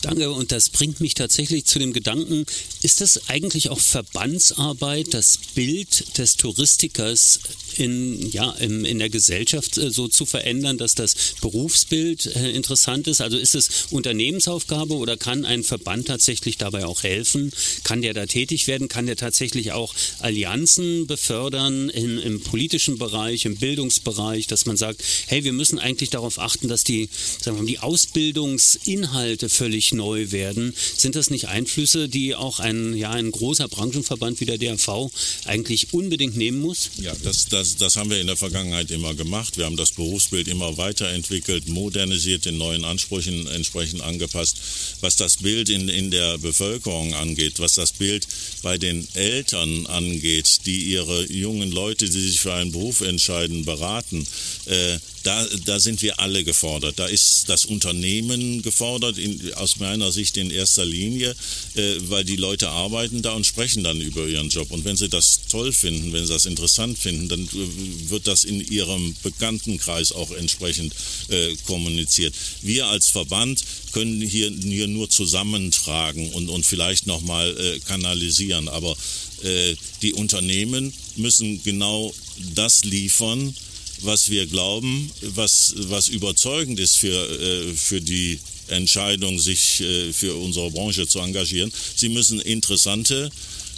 Danke, 0.03 0.31
und 0.31 0.51
das 0.51 0.69
bringt 0.69 0.99
mich 0.99 1.13
tatsächlich 1.13 1.63
zu 1.63 1.79
dem 1.79 1.93
Gedanken, 1.93 2.45
ist 2.81 2.99
das 2.99 3.29
eigentlich 3.29 3.69
auch 3.69 3.79
Verbandsarbeit, 3.79 5.13
das 5.13 5.39
Bild 5.55 6.17
des 6.17 6.35
Touristikers 6.35 7.39
in, 7.77 8.29
ja, 8.29 8.51
in, 8.51 8.83
in 8.83 8.99
der 8.99 9.09
Gesellschaft 9.09 9.77
äh, 9.77 9.89
so 9.89 10.09
zu 10.09 10.25
verändern, 10.25 10.77
dass 10.77 10.93
das 10.93 11.15
Berufsbild 11.39 12.25
äh, 12.35 12.51
interessant 12.51 13.07
ist? 13.07 13.21
Also 13.21 13.37
ist 13.37 13.55
es 13.55 13.85
Unternehmensaufgabe 13.91 14.93
oder 14.95 15.15
kann 15.15 15.45
ein 15.45 15.63
Verband 15.63 16.07
tatsächlich 16.07 16.57
dabei 16.57 16.85
auch 16.85 17.03
helfen? 17.03 17.51
Kann 17.83 18.01
der 18.01 18.13
da 18.13 18.25
tätig 18.25 18.67
werden? 18.67 18.89
Kann 18.89 19.05
der 19.05 19.15
tatsächlich 19.15 19.71
auch 19.71 19.95
Allianzen 20.19 21.07
befördern 21.07 21.89
in, 21.89 22.17
im 22.19 22.41
politischen 22.41 22.97
Bereich, 22.97 23.45
im 23.45 23.55
Bildungsbereich, 23.55 24.47
dass 24.47 24.65
man 24.65 24.75
sagt, 24.75 25.01
hey, 25.27 25.45
wir 25.45 25.53
müssen 25.53 25.79
eigentlich 25.79 26.09
darauf 26.09 26.39
achten, 26.39 26.67
dass 26.67 26.83
die, 26.83 27.09
sagen 27.41 27.57
wir 27.57 27.63
mal, 27.63 27.67
die 27.67 27.79
Ausbildungsinhalte 27.79 29.47
völlig 29.47 29.92
neu 29.93 30.31
werden? 30.31 30.73
Sind 30.97 31.15
das 31.15 31.29
nicht 31.29 31.47
Einflüsse, 31.47 32.09
die 32.09 32.35
auch 32.35 32.59
ein, 32.59 32.95
ja, 32.95 33.11
ein 33.11 33.31
großer 33.31 33.67
Branchenverband 33.67 34.39
wie 34.39 34.45
der 34.45 34.57
DRV 34.57 35.09
eigentlich 35.45 35.93
unbedingt 35.93 36.37
nehmen 36.37 36.59
muss? 36.59 36.91
Ja, 36.97 37.13
das, 37.23 37.47
das 37.47 37.73
das, 37.77 37.95
haben 37.95 38.09
wir 38.09 38.19
in 38.19 38.27
der 38.27 38.37
Vergangenheit 38.37 38.91
immer 38.91 39.13
gemacht. 39.13 39.57
Wir 39.57 39.65
haben 39.65 39.77
das 39.77 39.91
Berufsbild 39.91 40.47
immer 40.47 40.77
weiterentwickelt, 40.77 41.67
modernisiert, 41.67 42.45
den 42.45 42.57
neuen 42.57 42.85
Ansprüchen 42.85 43.47
entsprechend 43.47 44.01
angepasst. 44.01 44.57
Was 45.01 45.15
das 45.15 45.37
Bild 45.37 45.69
in, 45.69 45.89
in 45.89 46.11
der 46.11 46.37
Bevölkerung 46.37 47.13
angeht, 47.13 47.59
was 47.59 47.73
das 47.73 47.91
Bild 47.91 48.27
bei 48.61 48.77
den 48.77 49.07
Eltern 49.13 49.85
angeht, 49.87 50.65
die 50.65 50.85
ihre 50.85 51.31
jungen 51.31 51.71
Leute, 51.71 52.09
die 52.09 52.19
sich 52.19 52.39
für 52.39 52.53
einen 52.53 52.71
Beruf 52.71 53.01
entscheiden, 53.01 53.65
beraten, 53.65 54.25
äh, 54.65 54.97
da, 55.23 55.45
da 55.65 55.79
sind 55.79 56.01
wir 56.01 56.19
alle 56.19 56.43
gefordert. 56.43 56.99
Da 56.99 57.07
ist 57.07 57.49
das 57.49 57.65
Unternehmen 57.65 58.61
gefordert, 58.61 59.17
in, 59.17 59.53
aus 59.55 59.77
meiner 59.77 60.11
Sicht 60.11 60.37
in 60.37 60.51
erster 60.51 60.85
Linie, 60.85 61.35
äh, 61.75 61.95
weil 62.09 62.23
die 62.25 62.35
Leute 62.35 62.69
arbeiten 62.69 63.21
da 63.21 63.31
und 63.33 63.45
sprechen 63.45 63.83
dann 63.83 64.01
über 64.01 64.27
ihren 64.27 64.49
Job. 64.49 64.71
Und 64.71 64.85
wenn 64.85 64.97
sie 64.97 65.09
das 65.09 65.41
toll 65.49 65.71
finden, 65.71 66.11
wenn 66.13 66.25
sie 66.25 66.33
das 66.33 66.45
interessant 66.45 66.97
finden, 66.97 67.29
dann 67.29 67.41
äh, 67.41 68.09
wird 68.09 68.27
das 68.27 68.43
in 68.43 68.59
ihrem 68.59 69.15
Bekanntenkreis 69.23 70.11
auch 70.11 70.31
entsprechend 70.31 70.93
äh, 71.29 71.55
kommuniziert. 71.65 72.35
Wir 72.61 72.87
als 72.87 73.09
Verband 73.09 73.63
können 73.93 74.21
hier, 74.21 74.51
hier 74.51 74.87
nur 74.87 75.09
zusammentragen 75.09 76.33
und, 76.33 76.49
und 76.49 76.65
vielleicht 76.65 77.07
nochmal 77.07 77.57
äh, 77.57 77.79
kanalisieren. 77.79 78.67
Aber 78.67 78.95
äh, 79.43 79.75
die 80.01 80.13
Unternehmen 80.13 80.93
müssen 81.15 81.63
genau 81.63 82.13
das 82.55 82.83
liefern, 82.83 83.55
was 84.03 84.29
wir 84.29 84.45
glauben, 84.47 85.11
was, 85.21 85.73
was 85.77 86.07
überzeugend 86.07 86.79
ist 86.79 86.97
für, 86.97 87.09
äh, 87.09 87.73
für 87.73 88.01
die 88.01 88.39
Entscheidung, 88.67 89.39
sich 89.39 89.81
äh, 89.81 90.13
für 90.13 90.35
unsere 90.35 90.71
Branche 90.71 91.07
zu 91.07 91.19
engagieren. 91.19 91.71
Sie 91.95 92.09
müssen 92.09 92.39
interessante 92.39 93.29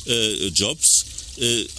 äh, 0.05 0.48
Jobs 0.48 1.05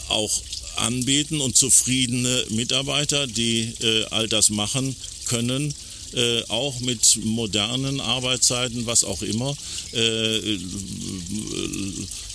auch 0.09 0.43
anbieten 0.76 1.41
und 1.41 1.57
zufriedene 1.57 2.45
Mitarbeiter, 2.50 3.26
die 3.26 3.73
all 4.11 4.29
das 4.29 4.50
machen 4.50 4.95
können, 5.25 5.73
äh, 6.17 6.43
auch 6.49 6.81
mit 6.81 7.19
modernen 7.25 8.01
Arbeitszeiten, 8.01 8.87
was 8.87 9.05
auch 9.05 9.23
immer. 9.23 9.55
Äh, 9.93 10.59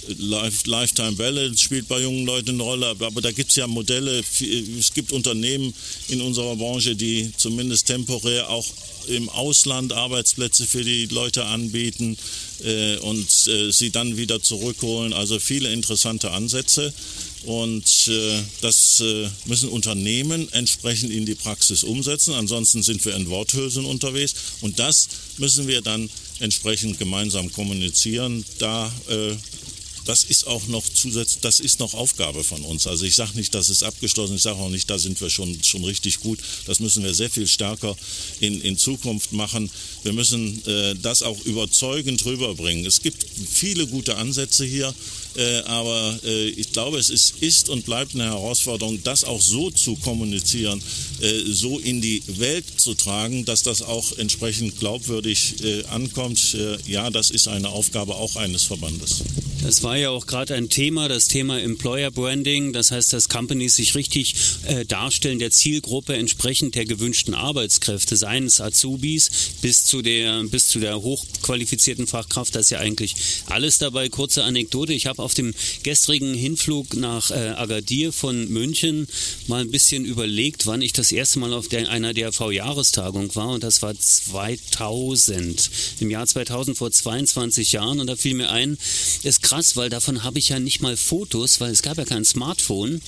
Lifetime 0.08 1.14
Balance 1.14 1.60
spielt 1.60 1.88
bei 1.88 2.02
jungen 2.02 2.26
Leuten 2.26 2.52
eine 2.52 2.64
Rolle, 2.64 2.88
aber 2.88 3.22
da 3.22 3.32
gibt 3.32 3.50
es 3.50 3.56
ja 3.56 3.68
Modelle. 3.68 4.24
Es 4.80 4.94
gibt 4.94 5.12
Unternehmen 5.12 5.74
in 6.10 6.22
unserer 6.22 6.56
Branche, 6.56 6.96
die 6.96 7.32
zumindest 7.38 7.88
temporär 7.88 8.50
auch 8.50 8.66
im 9.08 9.30
Ausland 9.30 9.94
Arbeitsplätze 9.94 10.66
für 10.66 10.84
die 10.84 11.08
Leute 11.08 11.46
anbieten 11.46 12.18
äh, 12.64 12.98
und 12.98 13.28
äh, 13.48 13.72
sie 13.72 13.92
dann 13.92 14.18
wieder 14.18 14.42
zurückholen. 14.42 15.14
Also 15.14 15.40
viele 15.40 15.72
interessante 15.72 16.32
Ansätze. 16.32 16.94
Und 17.46 18.08
äh, 18.08 18.40
das 18.62 19.00
äh, 19.02 19.28
müssen 19.46 19.70
Unternehmen 19.70 20.52
entsprechend 20.54 21.12
in 21.12 21.26
die 21.26 21.36
Praxis 21.36 21.84
umsetzen. 21.84 22.34
Ansonsten 22.34 22.84
sind 22.84 23.04
wir 23.04 23.16
in 23.16 23.30
Worthülsen 23.30 23.86
unterwegs. 23.86 24.36
Und 24.62 24.80
das 24.80 25.08
müssen 25.38 25.68
wir 25.68 25.82
dann 25.82 26.10
entsprechend 26.40 27.00
gemeinsam 27.00 27.52
kommunizieren. 27.52 28.46
Da 28.60 28.92
äh, 29.10 29.36
das 30.06 30.24
ist 30.24 30.48
auch 30.48 30.68
noch 30.68 30.84
zusätzlich, 30.88 31.42
das 31.42 31.60
ist 31.60 31.80
noch 31.80 31.94
Aufgabe 31.94 32.44
von 32.44 32.64
uns. 32.64 32.88
Also 32.88 33.06
ich 33.06 33.16
sage 33.16 33.36
nicht, 33.36 33.54
das 33.54 33.70
ist 33.70 33.84
abgeschlossen, 33.84 34.36
ich 34.36 34.42
sage 34.42 34.58
auch 34.58 34.70
nicht, 34.70 34.90
da 34.90 34.98
sind 34.98 35.20
wir 35.22 35.30
schon, 35.30 35.64
schon 35.64 35.84
richtig 35.84 36.20
gut. 36.20 36.40
Das 36.66 36.80
müssen 36.80 37.04
wir 37.04 37.14
sehr 37.14 37.30
viel 37.30 37.48
stärker 37.48 37.96
in, 38.40 38.62
in 38.62 38.78
Zukunft 38.78 39.32
machen. 39.32 39.70
Wir 40.04 40.14
müssen 40.14 40.66
äh, 40.66 40.96
das 40.96 41.22
auch 41.22 41.40
überzeugend 41.46 42.26
rüberbringen. 42.26 42.86
Es 42.86 43.02
gibt 43.02 43.26
viele 43.50 43.88
gute 43.88 44.18
Ansätze 44.18 44.66
hier. 44.66 44.94
Äh, 45.36 45.62
aber 45.62 46.20
äh, 46.24 46.50
ich 46.50 46.72
glaube, 46.72 46.98
es 46.98 47.10
ist, 47.10 47.36
ist, 47.42 47.70
und 47.70 47.86
bleibt 47.86 48.16
eine 48.16 48.26
Herausforderung, 48.26 49.02
das 49.04 49.24
auch 49.24 49.42
so 49.42 49.72
zu 49.72 49.96
kommunizieren, 49.96 50.82
äh, 51.22 51.40
so 51.46 51.80
in 51.80 52.02
die 52.02 52.22
Welt 52.28 52.66
zu 52.78 52.94
tragen, 52.94 53.46
dass 53.46 53.64
das 53.64 53.82
auch 53.82 54.18
entsprechend 54.18 54.80
glaubwürdig 54.80 55.56
ankommt. 55.90 56.58
Ja, 56.88 57.10
das 57.10 57.30
ist 57.30 57.48
eine 57.48 57.70
Aufgabe 57.70 58.16
auch 58.16 58.36
eines 58.36 58.64
Verbandes. 58.64 59.24
Das 59.64 59.84
war 59.84 59.96
ja 59.96 60.10
auch 60.10 60.26
gerade 60.26 60.56
ein 60.56 60.70
Thema, 60.70 61.08
das 61.08 61.28
Thema 61.28 61.62
Employer 61.62 62.10
Branding. 62.10 62.74
Das 62.74 62.90
heißt, 62.90 63.14
dass 63.14 63.30
Companies 63.30 63.76
sich 63.76 63.94
richtig 63.94 64.34
äh, 64.66 64.86
darstellen 64.86 65.38
der 65.38 65.52
Zielgruppe 65.52 66.16
entsprechend 66.16 66.74
der 66.74 66.86
gewünschten 66.86 67.36
Arbeitskräfte, 67.36 68.18
seien 68.18 68.46
es 68.46 68.60
Azubis 68.60 69.30
bis 69.62 69.86
zu 69.86 70.02
der, 70.02 70.44
bis 70.46 70.68
zu 70.68 70.80
der 70.80 71.00
hochqualifizierten 71.04 72.08
Fachkraft. 72.08 72.56
Das 72.56 72.64
ist 72.64 72.70
ja 72.72 72.80
eigentlich 72.80 73.16
alles 73.46 73.78
dabei. 73.78 74.10
Kurze 74.10 74.44
Anekdote. 74.44 74.94
Ich 74.94 75.06
habe 75.06 75.21
auf 75.22 75.34
dem 75.34 75.54
gestrigen 75.84 76.34
Hinflug 76.34 76.96
nach 76.96 77.32
äh, 77.32 77.54
Agadir 77.56 78.12
von 78.12 78.48
München 78.50 79.08
mal 79.48 79.62
ein 79.62 79.72
bisschen 79.72 80.06
überlegt, 80.06 80.68
wann 80.68 80.82
ich 80.82 80.94
das 80.94 81.12
erste 81.12 81.40
Mal 81.40 81.54
auf 81.54 81.68
der, 81.68 81.90
einer 81.90 82.14
DRV-Jahrestagung 82.14 83.36
war. 83.36 83.50
Und 83.50 83.64
das 83.64 83.82
war 83.82 83.98
2000. 83.98 85.70
Im 86.00 86.10
Jahr 86.10 86.26
2000 86.26 86.78
vor 86.78 86.92
22 86.92 87.72
Jahren. 87.72 88.00
Und 88.00 88.08
da 88.08 88.16
fiel 88.16 88.34
mir 88.34 88.50
ein, 88.50 88.78
es 89.24 89.42
krass, 89.42 89.76
weil 89.76 89.90
davon 89.90 90.24
habe 90.24 90.40
ich 90.40 90.50
ja 90.50 90.60
nicht 90.60 90.82
mal 90.82 90.98
Fotos, 90.98 91.60
weil 91.60 91.72
es 91.72 91.82
gab 91.82 91.98
ja 91.98 92.06
kein 92.06 92.26
Smartphone. 92.26 93.02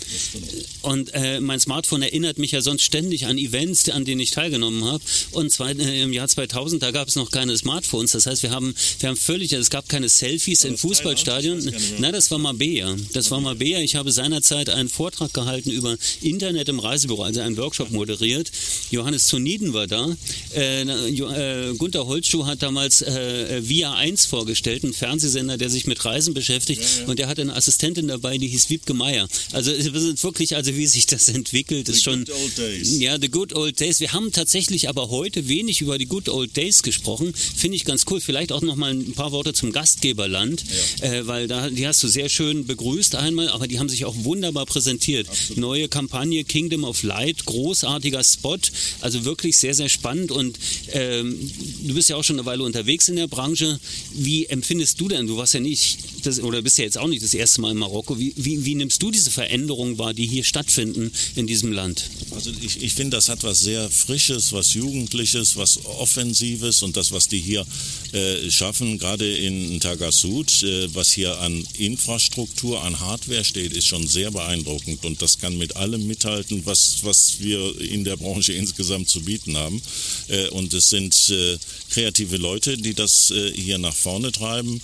Und 0.81 1.13
äh, 1.13 1.39
mein 1.39 1.59
Smartphone 1.59 2.01
erinnert 2.01 2.37
mich 2.37 2.51
ja 2.51 2.61
sonst 2.61 2.83
ständig 2.83 3.25
an 3.25 3.37
Events, 3.37 3.89
an 3.89 4.05
denen 4.05 4.21
ich 4.21 4.31
teilgenommen 4.31 4.83
habe. 4.85 5.03
Und 5.31 5.51
zwei, 5.51 5.71
äh, 5.71 6.01
im 6.01 6.13
Jahr 6.13 6.27
2000, 6.27 6.81
da 6.83 6.91
gab 6.91 7.07
es 7.07 7.15
noch 7.15 7.31
keine 7.31 7.57
Smartphones. 7.57 8.11
Das 8.11 8.25
heißt, 8.25 8.43
wir 8.43 8.51
haben, 8.51 8.73
wir 8.99 9.09
haben 9.09 9.17
völlig, 9.17 9.53
also 9.53 9.61
es 9.61 9.69
gab 9.69 9.89
keine 9.89 10.09
Selfies 10.09 10.63
im 10.63 10.77
Fußballstadion. 10.77 11.73
Nein, 12.03 12.11
das 12.11 12.29
war 12.31 12.37
Mabea. 12.37 12.97
Das 13.13 13.31
war 13.31 13.39
Mabea. 13.39 13.79
Ich 13.79 13.95
habe 13.95 14.11
seinerzeit 14.11 14.67
einen 14.67 14.89
Vortrag 14.89 15.33
gehalten 15.33 15.71
über 15.71 15.97
Internet 16.21 16.67
im 16.67 16.79
Reisebüro, 16.79 17.23
also 17.23 17.39
einen 17.39 17.55
Workshop 17.55 17.91
moderiert. 17.91 18.51
Johannes 18.91 19.27
Zoniden 19.27 19.71
war 19.71 19.87
da. 19.87 20.13
Äh, 20.53 20.81
äh, 20.81 21.73
Gunther 21.77 22.05
Holzschuh 22.05 22.45
hat 22.45 22.61
damals 22.61 23.01
äh, 23.03 23.61
Via 23.69 23.93
1 23.93 24.25
vorgestellt, 24.25 24.83
einen 24.83 24.93
Fernsehsender, 24.93 25.57
der 25.57 25.69
sich 25.69 25.87
mit 25.87 26.03
Reisen 26.03 26.33
beschäftigt. 26.33 26.81
Ja, 26.81 27.03
ja. 27.03 27.07
Und 27.07 27.19
der 27.19 27.29
hatte 27.29 27.41
eine 27.41 27.55
Assistentin 27.55 28.09
dabei, 28.09 28.37
die 28.37 28.49
hieß 28.49 28.69
Wiebke 28.69 28.93
Meier. 28.93 29.29
Also 29.53 29.71
es 29.71 29.85
ist 29.85 30.23
wirklich, 30.25 30.57
also 30.57 30.75
wie 30.75 30.87
sich 30.87 31.05
das 31.05 31.29
entwickelt, 31.29 31.87
ist 31.87 31.99
the 31.99 32.03
schon. 32.03 32.25
Good 32.25 32.35
old 32.35 32.57
days. 32.57 32.99
Ja, 32.99 33.17
the 33.17 33.29
good 33.29 33.55
old 33.55 33.79
days. 33.79 34.01
Wir 34.01 34.11
haben 34.11 34.33
tatsächlich 34.33 34.89
aber 34.89 35.09
heute 35.09 35.47
wenig 35.47 35.79
über 35.79 35.97
die 35.97 36.07
good 36.07 36.27
old 36.27 36.57
days 36.57 36.83
gesprochen. 36.83 37.33
Finde 37.33 37.77
ich 37.77 37.85
ganz 37.85 38.03
cool. 38.11 38.19
Vielleicht 38.19 38.51
auch 38.51 38.61
noch 38.61 38.75
mal 38.75 38.91
ein 38.91 39.13
paar 39.13 39.31
Worte 39.31 39.53
zum 39.53 39.71
Gastgeberland, 39.71 40.65
ja. 40.99 41.13
äh, 41.13 41.27
weil 41.27 41.47
da 41.47 41.69
die 41.69 41.92
hast 41.93 42.01
du 42.01 42.07
sehr 42.07 42.27
schön 42.27 42.65
begrüßt 42.65 43.13
einmal, 43.13 43.49
aber 43.49 43.67
die 43.67 43.77
haben 43.77 43.87
sich 43.87 44.05
auch 44.05 44.15
wunderbar 44.23 44.65
präsentiert. 44.65 45.29
Absolut. 45.29 45.57
Neue 45.57 45.87
Kampagne 45.87 46.43
Kingdom 46.43 46.85
of 46.85 47.03
Light, 47.03 47.45
großartiger 47.45 48.23
Spot, 48.23 48.57
also 49.01 49.25
wirklich 49.25 49.57
sehr 49.57 49.75
sehr 49.75 49.89
spannend 49.89 50.31
und 50.31 50.57
ähm, 50.91 51.51
du 51.83 51.93
bist 51.93 52.09
ja 52.09 52.15
auch 52.15 52.23
schon 52.23 52.37
eine 52.37 52.47
Weile 52.47 52.63
unterwegs 52.63 53.09
in 53.09 53.15
der 53.15 53.27
Branche. 53.27 53.79
Wie 54.11 54.47
empfindest 54.47 54.99
du 54.99 55.07
denn? 55.07 55.27
Du 55.27 55.37
warst 55.37 55.53
ja 55.53 55.59
nicht 55.59 55.99
das, 56.23 56.39
oder 56.39 56.63
bist 56.63 56.79
ja 56.79 56.83
jetzt 56.83 56.97
auch 56.97 57.07
nicht 57.07 57.21
das 57.21 57.35
erste 57.35 57.61
Mal 57.61 57.69
in 57.69 57.77
Marokko. 57.77 58.17
Wie, 58.17 58.33
wie, 58.37 58.65
wie 58.65 58.73
nimmst 58.73 59.03
du 59.03 59.11
diese 59.11 59.29
Veränderungen 59.29 59.99
wahr, 59.99 60.15
die 60.15 60.25
hier 60.25 60.43
stattfinden 60.43 61.11
in 61.35 61.45
diesem 61.45 61.71
Land? 61.71 62.09
Also 62.31 62.51
ich, 62.59 62.81
ich 62.81 62.93
finde, 62.93 63.17
das 63.17 63.29
hat 63.29 63.43
was 63.43 63.59
sehr 63.59 63.87
Frisches, 63.91 64.51
was 64.51 64.73
Jugendliches, 64.73 65.57
was 65.57 65.85
Offensives 65.85 66.81
und 66.81 66.97
das, 66.97 67.11
was 67.11 67.27
die 67.27 67.39
hier 67.39 67.67
äh, 68.13 68.49
schaffen, 68.49 68.97
gerade 68.97 69.31
in 69.31 69.79
Tagasud, 69.79 70.63
äh, 70.63 70.93
was 70.95 71.11
hier 71.11 71.39
an 71.39 71.63
Infrastruktur, 71.85 72.83
an 72.83 72.99
Hardware 72.99 73.43
steht, 73.43 73.73
ist 73.73 73.87
schon 73.87 74.07
sehr 74.07 74.31
beeindruckend 74.31 75.05
und 75.05 75.21
das 75.21 75.39
kann 75.39 75.57
mit 75.57 75.75
allem 75.75 76.07
mithalten, 76.07 76.65
was, 76.65 76.99
was 77.03 77.39
wir 77.39 77.79
in 77.81 78.03
der 78.03 78.17
Branche 78.17 78.53
insgesamt 78.53 79.09
zu 79.09 79.21
bieten 79.21 79.57
haben. 79.57 79.81
Äh, 80.27 80.49
und 80.49 80.73
es 80.73 80.89
sind 80.89 81.29
äh, 81.29 81.57
kreative 81.89 82.37
Leute, 82.37 82.77
die 82.77 82.93
das 82.93 83.31
äh, 83.31 83.51
hier 83.51 83.77
nach 83.77 83.95
vorne 83.95 84.31
treiben. 84.31 84.81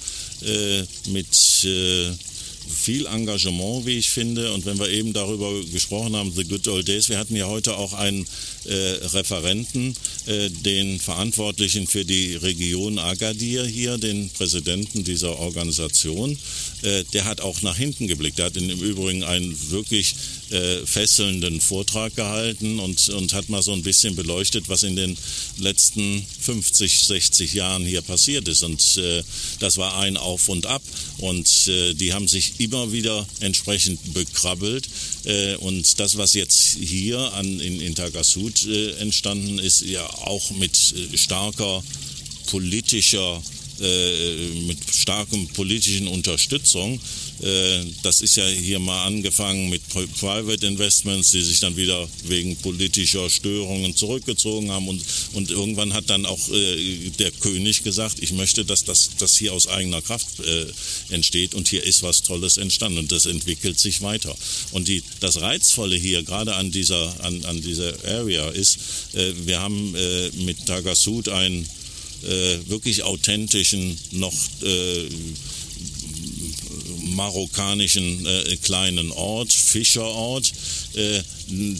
Mit 1.07 1.35
viel 2.69 3.05
Engagement, 3.07 3.85
wie 3.85 3.97
ich 3.97 4.09
finde. 4.09 4.53
Und 4.53 4.65
wenn 4.65 4.79
wir 4.79 4.89
eben 4.89 5.13
darüber 5.13 5.51
gesprochen 5.65 6.15
haben, 6.15 6.31
The 6.33 6.43
Good 6.43 6.67
Old 6.67 6.88
Days, 6.88 7.09
wir 7.09 7.17
hatten 7.17 7.35
ja 7.35 7.47
heute 7.47 7.75
auch 7.77 7.93
einen 7.93 8.25
äh, 8.65 8.73
Referenten, 8.73 9.95
äh, 10.27 10.49
den 10.49 10.99
Verantwortlichen 10.99 11.88
für 11.88 12.05
die 12.05 12.35
Region 12.35 12.99
Agadir 12.99 13.65
hier, 13.65 13.97
den 13.97 14.29
Präsidenten 14.29 15.03
dieser 15.03 15.39
Organisation. 15.39 16.38
Äh, 16.81 17.03
der 17.13 17.25
hat 17.25 17.41
auch 17.41 17.61
nach 17.61 17.77
hinten 17.77 18.07
geblickt. 18.07 18.38
Der 18.38 18.45
hat 18.45 18.57
im 18.57 18.69
Übrigen 18.69 19.23
einen 19.23 19.55
wirklich 19.71 20.15
äh, 20.51 20.85
fesselnden 20.85 21.61
Vortrag 21.61 22.15
gehalten 22.15 22.79
und, 22.79 23.09
und 23.09 23.33
hat 23.33 23.49
mal 23.49 23.61
so 23.61 23.73
ein 23.73 23.83
bisschen 23.83 24.15
beleuchtet, 24.15 24.69
was 24.69 24.83
in 24.83 24.95
den 24.95 25.17
letzten 25.57 26.25
50, 26.41 27.05
60 27.05 27.53
Jahren 27.53 27.85
hier 27.85 28.01
passiert 28.01 28.47
ist. 28.47 28.63
Und 28.63 28.97
äh, 28.97 29.23
das 29.59 29.77
war 29.77 29.97
ein 29.97 30.17
Auf 30.17 30.49
und 30.49 30.65
Ab. 30.65 30.81
Und 31.17 31.67
äh, 31.67 31.93
die 31.93 32.13
haben 32.13 32.27
sich 32.27 32.58
immer 32.59 32.91
wieder 32.91 33.25
entsprechend 33.39 34.13
bekrabbelt. 34.13 34.87
Äh, 35.25 35.55
und 35.55 35.99
das, 35.99 36.17
was 36.17 36.33
jetzt 36.33 36.77
hier 36.79 37.17
an, 37.33 37.59
in, 37.59 37.81
in 37.81 37.95
Tagasud 37.95 38.67
äh, 38.67 38.91
entstanden 38.97 39.57
ist, 39.57 39.81
ja 39.81 40.05
auch 40.05 40.51
mit 40.51 40.77
äh, 41.13 41.17
starker 41.17 41.83
politischer 42.45 43.41
mit 44.67 44.77
starkem 44.93 45.47
politischen 45.47 46.09
Unterstützung 46.09 46.99
das 48.03 48.22
ist 48.22 48.36
ja 48.36 48.46
hier 48.48 48.79
mal 48.79 49.05
angefangen 49.05 49.69
mit 49.69 49.81
Private 49.89 50.67
Investments, 50.67 51.31
die 51.31 51.41
sich 51.41 51.60
dann 51.60 51.77
wieder 51.77 52.08
wegen 52.25 52.58
politischer 52.58 53.29
Störungen 53.29 53.96
zurückgezogen 53.96 54.72
haben. 54.72 54.88
Und, 54.88 55.03
und 55.34 55.50
irgendwann 55.50 55.93
hat 55.93 56.10
dann 56.10 56.25
auch 56.25 56.50
äh, 56.50 57.10
der 57.17 57.31
König 57.31 57.84
gesagt, 57.84 58.17
ich 58.19 58.34
möchte, 58.34 58.65
dass 58.65 58.84
das, 58.84 59.12
das 59.17 59.38
hier 59.38 59.53
aus 59.53 59.67
eigener 59.67 60.01
Kraft 60.01 60.27
äh, 60.39 60.65
entsteht. 61.13 61.55
Und 61.55 61.69
hier 61.69 61.84
ist 61.84 62.03
was 62.03 62.24
Tolles 62.24 62.58
entstanden. 62.58 63.00
Und 63.00 63.12
das 63.12 63.25
entwickelt 63.25 63.79
sich 63.79 64.01
weiter. 64.01 64.36
Und 64.72 64.88
die, 64.88 65.03
das 65.19 65.39
Reizvolle 65.39 65.96
hier, 65.96 66.24
gerade 66.24 66.55
an 66.55 66.72
dieser, 66.72 67.24
an, 67.24 67.46
an 67.46 67.62
dieser 67.62 67.93
Area, 68.05 68.50
ist, 68.50 68.77
äh, 69.13 69.34
wir 69.46 69.60
haben 69.60 69.96
äh, 69.96 70.29
mit 70.43 70.65
Tagasud 70.65 71.29
einen 71.29 71.65
äh, 72.24 72.58
wirklich 72.67 73.03
authentischen, 73.03 73.98
noch 74.12 74.34
marokkanischen 77.19 78.25
äh, 78.25 78.55
kleinen 78.63 79.11
Ort, 79.11 79.51
Fischerort, 79.51 80.51
äh, 80.95 81.21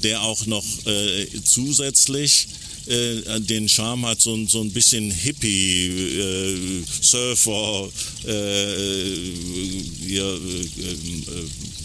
der 0.04 0.22
auch 0.22 0.46
noch 0.48 0.66
äh, 0.86 1.28
zusätzlich 1.46 2.48
äh, 2.88 3.40
den 3.40 3.70
Charme 3.70 4.06
hat, 4.08 4.20
so, 4.20 4.36
so 4.48 4.62
ein 4.62 4.72
bisschen 4.72 5.12
Hippie, 5.12 5.88
äh, 5.88 6.84
Surfer, 7.02 7.88
äh, 8.28 9.30
äh, 10.18 10.40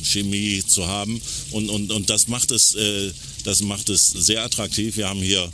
Chemie 0.02 0.62
zu 0.66 0.87
haben. 0.87 1.20
Und, 1.52 1.68
und, 1.68 1.92
und 1.92 2.11
das 2.11 2.26
macht 2.26 2.50
es, 2.50 2.76
das 3.44 3.62
macht 3.62 3.88
es 3.88 4.08
sehr 4.08 4.42
attraktiv. 4.42 4.96
Wir 4.96 5.08
haben 5.08 5.23
hier 5.23 5.50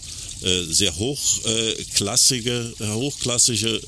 sehr 0.68 0.96
hochklassige, 0.96 2.74
hochklassige 2.80 3.80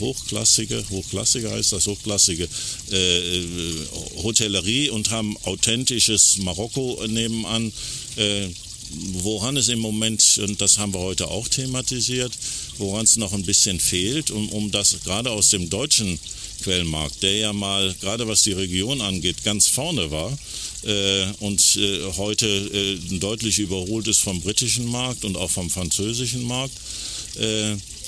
hochklassige, 0.00 0.84
hochklassige 0.90 1.50
heißt 1.50 1.72
das, 1.72 1.86
hochklassige 1.86 2.48
äh, 2.90 3.42
Hotellerie 4.22 4.90
und 4.90 5.10
haben 5.10 5.36
authentisches 5.44 6.38
Marokko 6.38 7.02
nebenan. 7.06 7.72
Äh, 8.16 8.48
woran 9.22 9.56
es 9.56 9.68
im 9.68 9.78
Moment, 9.78 10.40
und 10.42 10.60
das 10.60 10.78
haben 10.78 10.94
wir 10.94 11.00
heute 11.00 11.28
auch 11.28 11.46
thematisiert, 11.48 12.32
woran 12.78 13.04
es 13.04 13.16
noch 13.16 13.32
ein 13.32 13.44
bisschen 13.44 13.78
fehlt, 13.78 14.30
um, 14.30 14.48
um 14.48 14.70
das 14.70 14.96
gerade 15.04 15.30
aus 15.30 15.50
dem 15.50 15.70
deutschen 15.70 16.18
Quellmarkt, 16.62 17.22
der 17.22 17.36
ja 17.36 17.52
mal, 17.52 17.94
gerade 18.00 18.26
was 18.28 18.42
die 18.42 18.52
Region 18.52 19.00
angeht, 19.00 19.44
ganz 19.44 19.68
vorne 19.68 20.10
war 20.10 20.36
äh, 20.82 21.26
und 21.40 21.76
äh, 21.76 22.12
heute 22.16 22.46
äh, 22.46 23.18
deutlich 23.18 23.58
überholt 23.58 24.08
ist 24.08 24.20
vom 24.20 24.40
britischen 24.40 24.90
Markt 24.90 25.24
und 25.24 25.36
auch 25.36 25.50
vom 25.50 25.70
französischen 25.70 26.42
Markt. 26.42 26.74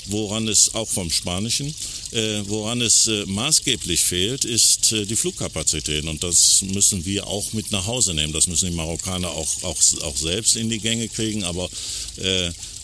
Woran 0.07 0.47
es 0.47 0.73
auch 0.73 0.87
vom 0.87 1.09
Spanischen, 1.09 1.73
äh, 2.11 2.41
woran 2.47 2.81
es 2.81 3.07
äh, 3.07 3.25
maßgeblich 3.25 4.01
fehlt, 4.01 4.45
ist 4.45 4.91
äh, 4.91 5.05
die 5.05 5.15
Flugkapazität. 5.15 6.05
Und 6.05 6.23
das 6.23 6.61
müssen 6.61 7.05
wir 7.05 7.27
auch 7.27 7.53
mit 7.53 7.71
nach 7.71 7.85
Hause 7.85 8.13
nehmen. 8.13 8.33
Das 8.33 8.47
müssen 8.47 8.69
die 8.69 8.75
Marokkaner 8.75 9.29
auch, 9.29 9.63
auch, 9.63 9.81
auch 10.01 10.17
selbst 10.17 10.55
in 10.55 10.69
die 10.69 10.79
Gänge 10.79 11.07
kriegen. 11.07 11.43
Aber 11.43 11.69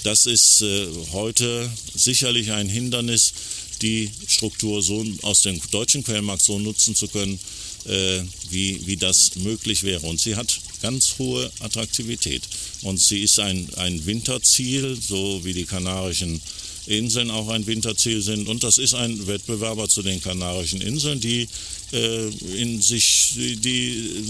das 0.04 0.26
ist 0.26 0.64
heute 1.12 1.70
sicherlich 1.94 2.52
ein 2.52 2.68
Hindernis, 2.68 3.34
die 3.82 4.12
Struktur 4.28 4.82
so 4.82 5.06
aus 5.22 5.42
dem 5.42 5.60
deutschen 5.72 6.04
Quellmarkt 6.04 6.42
so 6.42 6.60
nutzen 6.60 6.96
zu 6.96 7.08
können, 7.08 7.40
äh, 7.86 8.22
wie, 8.50 8.86
wie 8.86 8.98
das 8.98 9.36
möglich 9.36 9.84
wäre. 9.84 10.06
Und 10.08 10.20
sie 10.20 10.36
hat 10.36 10.60
ganz 10.82 11.16
hohe 11.18 11.52
Attraktivität. 11.60 12.44
Und 12.82 13.02
sie 13.02 13.22
ist 13.22 13.40
ein, 13.40 13.68
ein 13.76 14.06
Winterziel, 14.06 14.98
so 15.00 15.44
wie 15.44 15.54
die 15.54 15.66
Kanarischen 15.66 16.42
Inseln 16.90 17.30
auch 17.30 17.50
ein 17.50 17.68
Winterziel 17.68 18.22
sind. 18.22 18.48
Und 18.48 18.64
das 18.64 18.78
ist 18.78 18.96
ein 18.96 19.28
Wettbewerber 19.28 19.88
zu 19.88 20.02
den 20.02 20.22
Kanarischen 20.22 20.82
Inseln, 20.82 21.20
die 21.20 21.48
äh, 21.92 22.30
in 22.56 22.82
sich 22.82 23.34
die 23.36 24.26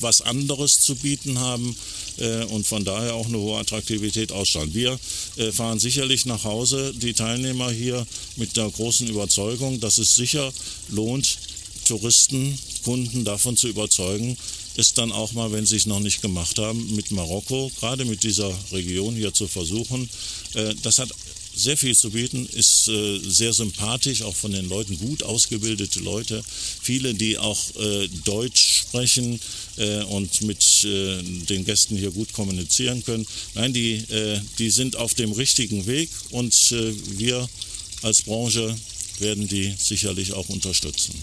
was 0.00 0.20
anderes 0.20 0.78
zu 0.78 0.94
bieten 0.94 1.40
haben 1.40 1.74
äh, 2.18 2.44
und 2.44 2.66
von 2.66 2.84
daher 2.84 3.14
auch 3.14 3.26
eine 3.26 3.38
hohe 3.38 3.58
Attraktivität 3.58 4.30
ausstrahlen. 4.30 4.74
Wir 4.74 4.98
äh, 5.36 5.50
fahren 5.50 5.80
sicherlich 5.80 6.24
nach 6.24 6.44
Hause, 6.44 6.94
die 6.94 7.14
Teilnehmer 7.14 7.70
hier 7.70 8.06
mit 8.36 8.56
der 8.56 8.70
großen 8.70 9.08
Überzeugung, 9.08 9.80
dass 9.80 9.98
es 9.98 10.14
sicher 10.14 10.52
lohnt, 10.88 11.38
Touristen, 11.84 12.56
Kunden 12.84 13.24
davon 13.24 13.56
zu 13.56 13.66
überzeugen, 13.66 14.36
es 14.76 14.94
dann 14.94 15.10
auch 15.10 15.32
mal, 15.32 15.50
wenn 15.50 15.66
sie 15.66 15.76
es 15.76 15.86
noch 15.86 15.98
nicht 15.98 16.22
gemacht 16.22 16.58
haben, 16.58 16.94
mit 16.94 17.10
Marokko, 17.10 17.72
gerade 17.80 18.04
mit 18.04 18.22
dieser 18.22 18.52
Region 18.70 19.16
hier 19.16 19.34
zu 19.34 19.48
versuchen. 19.48 20.08
Äh, 20.54 20.74
das 20.82 21.00
hat 21.00 21.10
sehr 21.58 21.76
viel 21.76 21.96
zu 21.96 22.10
bieten, 22.10 22.46
ist 22.46 22.88
äh, 22.88 23.18
sehr 23.18 23.52
sympathisch, 23.52 24.22
auch 24.22 24.34
von 24.34 24.52
den 24.52 24.68
Leuten 24.68 24.96
gut 24.98 25.22
ausgebildete 25.22 26.00
Leute. 26.00 26.42
Viele, 26.80 27.14
die 27.14 27.36
auch 27.36 27.58
äh, 27.76 28.08
Deutsch 28.24 28.78
sprechen 28.80 29.40
äh, 29.76 30.02
und 30.04 30.42
mit 30.42 30.84
äh, 30.84 31.22
den 31.22 31.64
Gästen 31.64 31.96
hier 31.96 32.12
gut 32.12 32.32
kommunizieren 32.32 33.04
können. 33.04 33.26
Nein, 33.54 33.72
die, 33.72 33.94
äh, 33.94 34.40
die 34.58 34.70
sind 34.70 34.96
auf 34.96 35.14
dem 35.14 35.32
richtigen 35.32 35.86
Weg 35.86 36.10
und 36.30 36.54
äh, 36.72 36.94
wir 37.18 37.48
als 38.02 38.22
Branche 38.22 38.74
werden 39.18 39.48
die 39.48 39.74
sicherlich 39.76 40.32
auch 40.32 40.48
unterstützen 40.48 41.14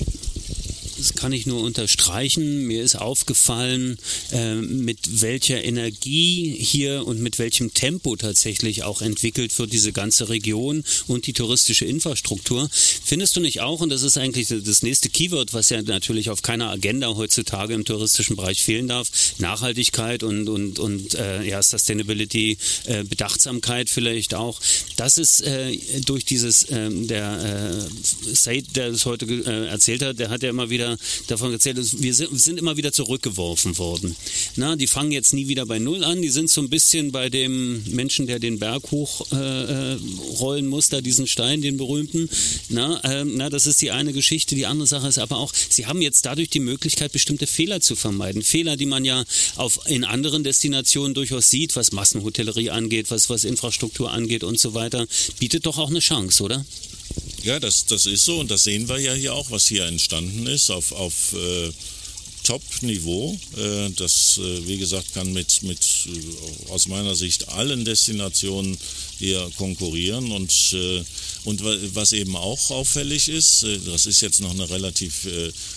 das 1.06 1.14
kann 1.14 1.34
ich 1.34 1.46
nur 1.46 1.62
unterstreichen. 1.62 2.66
Mir 2.66 2.82
ist 2.82 2.96
aufgefallen, 2.96 4.00
äh, 4.32 4.56
mit 4.56 5.22
welcher 5.22 5.64
Energie 5.64 6.56
hier 6.60 7.06
und 7.06 7.22
mit 7.22 7.38
welchem 7.38 7.76
Tempo 7.76 8.16
tatsächlich 8.16 8.82
auch 8.82 9.04
entwickelt 9.04 9.58
wird 9.60 9.72
diese 9.72 9.92
ganze 9.92 10.30
Region 10.30 10.84
und 11.06 11.28
die 11.28 11.34
touristische 11.34 11.86
Infrastruktur. 11.86 12.68
Findest 12.72 13.36
du 13.36 13.40
nicht 13.40 13.62
auch, 13.62 13.82
und 13.82 13.90
das 13.90 14.02
ist 14.02 14.18
eigentlich 14.18 14.48
das 14.48 14.82
nächste 14.82 15.10
Keyword, 15.10 15.54
was 15.54 15.70
ja 15.70 15.80
natürlich 15.84 16.32
auf 16.32 16.42
keiner 16.42 16.72
Agenda 16.72 17.16
heutzutage 17.16 17.76
im 17.76 17.86
touristischen 17.86 18.36
Bereich 18.36 18.64
fehlen 18.64 18.88
darf, 18.88 19.12
Nachhaltigkeit 19.38 20.24
und, 20.24 20.50
und, 20.50 20.80
und 20.80 21.14
äh, 21.14 21.44
ja, 21.44 21.62
Sustainability, 21.62 22.58
äh, 22.86 23.04
Bedachtsamkeit 23.04 23.92
vielleicht 23.92 24.34
auch. 24.34 24.60
Das 24.96 25.20
ist 25.20 25.42
äh, 25.42 25.78
durch 26.04 26.26
dieses, 26.26 26.66
ähm, 26.72 27.08
der 27.08 27.86
äh, 27.86 28.34
Said, 28.34 28.76
der 28.76 28.90
das 28.90 29.06
heute 29.06 29.26
äh, 29.28 29.68
erzählt 29.68 30.02
hat, 30.02 30.18
der 30.18 30.32
hat 30.32 30.42
ja 30.42 30.50
immer 30.50 30.72
wieder 30.72 30.95
wieder 30.96 31.28
davon 31.28 31.52
erzählt, 31.52 31.78
wir 31.78 32.14
sind, 32.14 32.40
sind 32.40 32.60
immer 32.60 32.78
wieder 32.78 32.92
zurückgeworfen 32.92 33.78
worden. 33.78 34.16
Na, 34.56 34.76
die 34.76 34.88
fangen 34.88 35.12
jetzt 35.12 35.34
nie 35.34 35.48
wieder 35.48 35.66
bei 35.66 35.80
Null 35.80 36.04
an, 36.04 36.22
die 36.22 36.30
sind 36.30 36.50
so 36.50 36.62
ein 36.62 36.70
bisschen 36.70 37.12
bei 37.12 37.30
dem 37.30 37.84
Menschen, 37.90 38.28
der 38.28 38.40
den 38.40 38.60
Berg 38.60 38.92
hochrollen 38.92 40.66
äh, 40.66 40.70
muss, 40.70 40.90
da 40.90 41.02
diesen 41.02 41.28
Stein, 41.28 41.62
den 41.62 41.78
berühmten. 41.78 42.30
Na, 42.70 43.00
äh, 43.04 43.26
na, 43.26 43.50
das 43.50 43.68
ist 43.68 43.82
die 43.82 43.92
eine 43.92 44.14
Geschichte. 44.14 44.56
Die 44.56 44.66
andere 44.66 44.88
Sache 44.88 45.08
ist 45.08 45.18
aber 45.18 45.38
auch, 45.38 45.54
sie 45.54 45.86
haben 45.86 46.02
jetzt 46.02 46.26
dadurch 46.26 46.50
die 46.50 46.60
Möglichkeit, 46.60 47.12
bestimmte 47.12 47.48
Fehler 47.48 47.82
zu 47.82 47.96
vermeiden. 47.96 48.42
Fehler, 48.42 48.78
die 48.78 48.86
man 48.86 49.06
ja 49.06 49.24
auf, 49.56 49.80
in 49.88 50.04
anderen 50.04 50.44
Destinationen 50.44 51.14
durchaus 51.14 51.50
sieht, 51.50 51.76
was 51.76 51.92
Massenhotellerie 51.92 52.70
angeht, 52.70 53.12
was, 53.12 53.30
was 53.30 53.44
Infrastruktur 53.44 54.12
angeht 54.12 54.44
und 54.44 54.60
so 54.60 54.74
weiter, 54.74 55.08
bietet 55.40 55.66
doch 55.66 55.78
auch 55.78 55.90
eine 55.90 56.00
Chance, 56.00 56.44
oder? 56.44 56.66
Ja, 57.44 57.60
das, 57.60 57.86
das 57.86 58.06
ist 58.06 58.26
so 58.26 58.40
und 58.40 58.50
das 58.50 58.64
sehen 58.64 58.90
wir 58.90 59.00
ja 59.00 59.14
hier 59.14 59.34
auch, 59.34 59.52
was 59.52 59.68
hier 59.68 59.86
entstanden 59.86 60.48
ist 60.48 60.72
auf, 60.72 60.92
auf 60.92 61.34
äh, 61.34 61.72
Top-Niveau. 62.46 63.38
Äh, 63.58 63.90
das, 63.96 64.38
äh, 64.38 64.68
wie 64.68 64.78
gesagt, 64.78 65.14
kann 65.14 65.34
mit, 65.34 65.64
mit 65.64 65.80
äh, 66.08 66.72
aus 66.72 66.88
meiner 66.88 67.16
Sicht 67.16 67.50
allen 67.50 67.84
Destinationen 67.86 68.78
hier 69.18 69.50
konkurrieren 69.58 70.32
und, 70.32 70.74
äh, 70.74 71.04
und 71.44 71.64
was 71.96 72.14
eben 72.14 72.36
auch 72.36 72.72
auffällig 72.72 73.30
ist, 73.30 73.64
äh, 73.64 73.80
das 73.86 74.06
ist 74.06 74.22
jetzt 74.22 74.42
noch 74.42 74.52
eine 74.52 74.70
relativ 74.70 75.28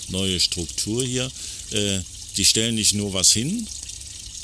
neue 0.09 0.39
Struktur 0.39 1.03
hier, 1.03 1.31
die 2.37 2.45
stellen 2.45 2.75
nicht 2.75 2.93
nur 2.93 3.13
was 3.13 3.31
hin, 3.31 3.67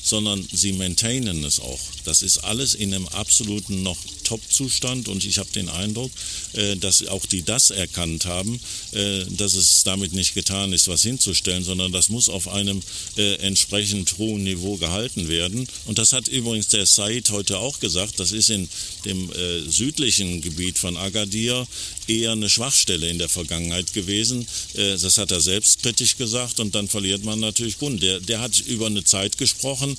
sondern 0.06 0.48
sie 0.54 0.72
maintainen 0.72 1.44
es 1.44 1.60
auch. 1.60 1.80
Das 2.04 2.22
ist 2.22 2.38
alles 2.38 2.76
in 2.76 2.94
einem 2.94 3.08
absoluten 3.08 3.82
noch 3.82 3.98
Top-Zustand 4.24 5.08
und 5.08 5.26
ich 5.26 5.40
habe 5.40 5.50
den 5.52 5.70
Eindruck, 5.70 6.12
äh, 6.54 6.76
dass 6.76 7.06
auch 7.08 7.26
die 7.26 7.44
das 7.44 7.72
erkannt 7.72 8.26
haben, 8.26 8.60
äh, 8.92 9.26
dass 9.30 9.56
es 9.56 9.84
damit 9.84 10.14
nicht 10.14 10.36
getan 10.36 10.74
ist, 10.74 10.88
was 10.88 11.02
hinzustellen, 11.02 11.64
sondern 11.64 11.92
das 11.92 12.10
muss 12.10 12.30
auf 12.30 12.48
einem 12.48 12.82
äh, 13.18 13.36
entsprechend 13.36 14.18
hohen 14.18 14.44
Niveau 14.44 14.78
gehalten 14.78 15.28
werden. 15.28 15.68
Und 15.86 15.98
das 15.98 16.14
hat 16.14 16.28
übrigens 16.28 16.68
der 16.68 16.86
Said 16.86 17.32
heute 17.32 17.58
auch 17.58 17.80
gesagt. 17.80 18.20
Das 18.20 18.32
ist 18.32 18.50
in 18.50 18.70
dem 19.06 19.32
südlichen 19.68 20.42
Gebiet 20.42 20.78
von 20.78 20.98
Agadir 20.98 21.68
eher 22.08 22.32
eine 22.32 22.50
Schwachstelle 22.50 23.10
in 23.10 23.20
der 23.20 23.30
Vergangenheit 23.30 23.94
gewesen. 23.94 24.48
das 24.74 25.18
hat 25.18 25.32
er 25.32 25.42
selbst 25.42 25.82
kritisch 25.82 26.18
gesagt 26.18 26.60
und 26.60 26.76
dann 26.76 26.88
verliert 26.88 27.24
man 27.24 27.40
natürlich 27.40 27.80
Kunden. 27.80 28.00
Der, 28.00 28.20
der 28.20 28.40
hat 28.42 28.60
über 28.60 28.88
eine 28.88 29.04
Zeit 29.04 29.38
gesprochen 29.38 29.98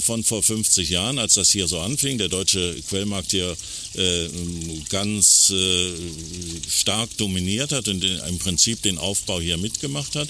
von 0.00 0.24
vor 0.24 0.42
50 0.42 0.88
Jahren, 0.88 1.18
als 1.18 1.34
das 1.34 1.50
hier 1.50 1.68
so 1.68 1.80
anfing. 1.80 2.18
Der 2.18 2.28
deutsche 2.28 2.76
Quellmarkt 2.88 3.30
hier 3.30 3.56
äh, 3.96 4.28
ganz 4.88 5.50
äh, 5.50 5.92
stark 6.68 7.16
dominiert 7.16 7.72
hat 7.72 7.86
und 7.88 8.02
im 8.02 8.38
Prinzip 8.38 8.82
den 8.82 8.98
Aufbau 8.98 9.40
hier 9.40 9.56
mitgemacht 9.56 10.16
hat. 10.16 10.28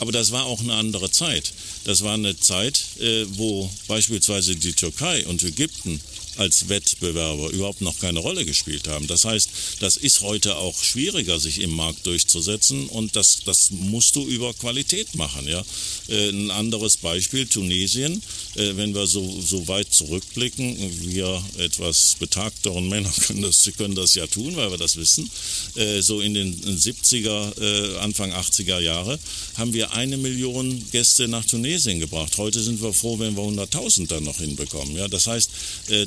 Aber 0.00 0.10
das 0.10 0.32
war 0.32 0.46
auch 0.46 0.60
eine 0.60 0.74
andere 0.74 1.10
Zeit. 1.10 1.52
Das 1.84 2.02
war 2.02 2.14
eine 2.14 2.38
Zeit, 2.38 2.82
äh, 3.00 3.24
wo 3.36 3.70
beispielsweise 3.86 4.56
die 4.56 4.72
Türkei 4.72 5.24
und 5.26 5.42
Ägypten 5.44 6.00
als 6.36 6.68
Wettbewerber 6.68 7.50
überhaupt 7.50 7.80
noch 7.80 7.98
keine 7.98 8.20
Rolle 8.20 8.44
gespielt 8.44 8.88
haben. 8.88 9.06
Das 9.06 9.24
heißt, 9.24 9.50
das 9.80 9.96
ist 9.96 10.20
heute 10.20 10.56
auch 10.56 10.82
schwieriger, 10.82 11.38
sich 11.38 11.60
im 11.60 11.70
Markt 11.70 12.06
durchzusetzen 12.06 12.86
und 12.88 13.16
das, 13.16 13.38
das 13.44 13.70
musst 13.70 14.16
du 14.16 14.26
über 14.26 14.52
Qualität 14.54 15.14
machen. 15.14 15.46
Ja? 15.46 15.64
Äh, 16.08 16.30
ein 16.30 16.50
anderes 16.50 16.96
Beispiel, 16.96 17.46
Tunesien, 17.46 18.22
äh, 18.56 18.76
wenn 18.76 18.94
wir 18.94 19.06
so, 19.06 19.40
so 19.40 19.66
weit 19.68 19.92
zurückblicken, 19.92 20.76
wir 21.10 21.42
etwas 21.58 22.16
betagteren 22.18 22.88
Männer 22.88 23.12
können 23.26 23.42
das, 23.42 23.68
können 23.76 23.94
das 23.94 24.14
ja 24.14 24.26
tun, 24.26 24.56
weil 24.56 24.70
wir 24.70 24.78
das 24.78 24.96
wissen, 24.96 25.30
äh, 25.76 26.00
so 26.00 26.20
in 26.20 26.34
den 26.34 26.78
70er, 26.78 27.98
Anfang 27.98 28.32
80er 28.32 28.80
Jahre 28.80 29.18
haben 29.56 29.72
wir 29.72 29.92
eine 29.92 30.16
Million 30.16 30.84
Gäste 30.90 31.28
nach 31.28 31.44
Tunesien 31.44 32.00
gebracht. 32.00 32.36
Heute 32.38 32.62
sind 32.62 32.82
wir 32.82 32.92
froh, 32.92 33.18
wenn 33.18 33.36
wir 33.36 33.42
100.000 33.42 34.08
dann 34.08 34.24
noch 34.24 34.38
hinbekommen. 34.38 34.96
Ja? 34.96 35.08
Das 35.08 35.26
heißt, 35.26 35.50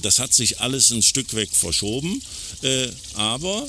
das 0.01 0.16
hat 0.19 0.33
sich 0.33 0.59
alles 0.59 0.91
ein 0.91 1.01
Stück 1.01 1.33
weg 1.33 1.49
verschoben. 1.51 2.21
Äh, 2.61 2.89
aber 3.15 3.67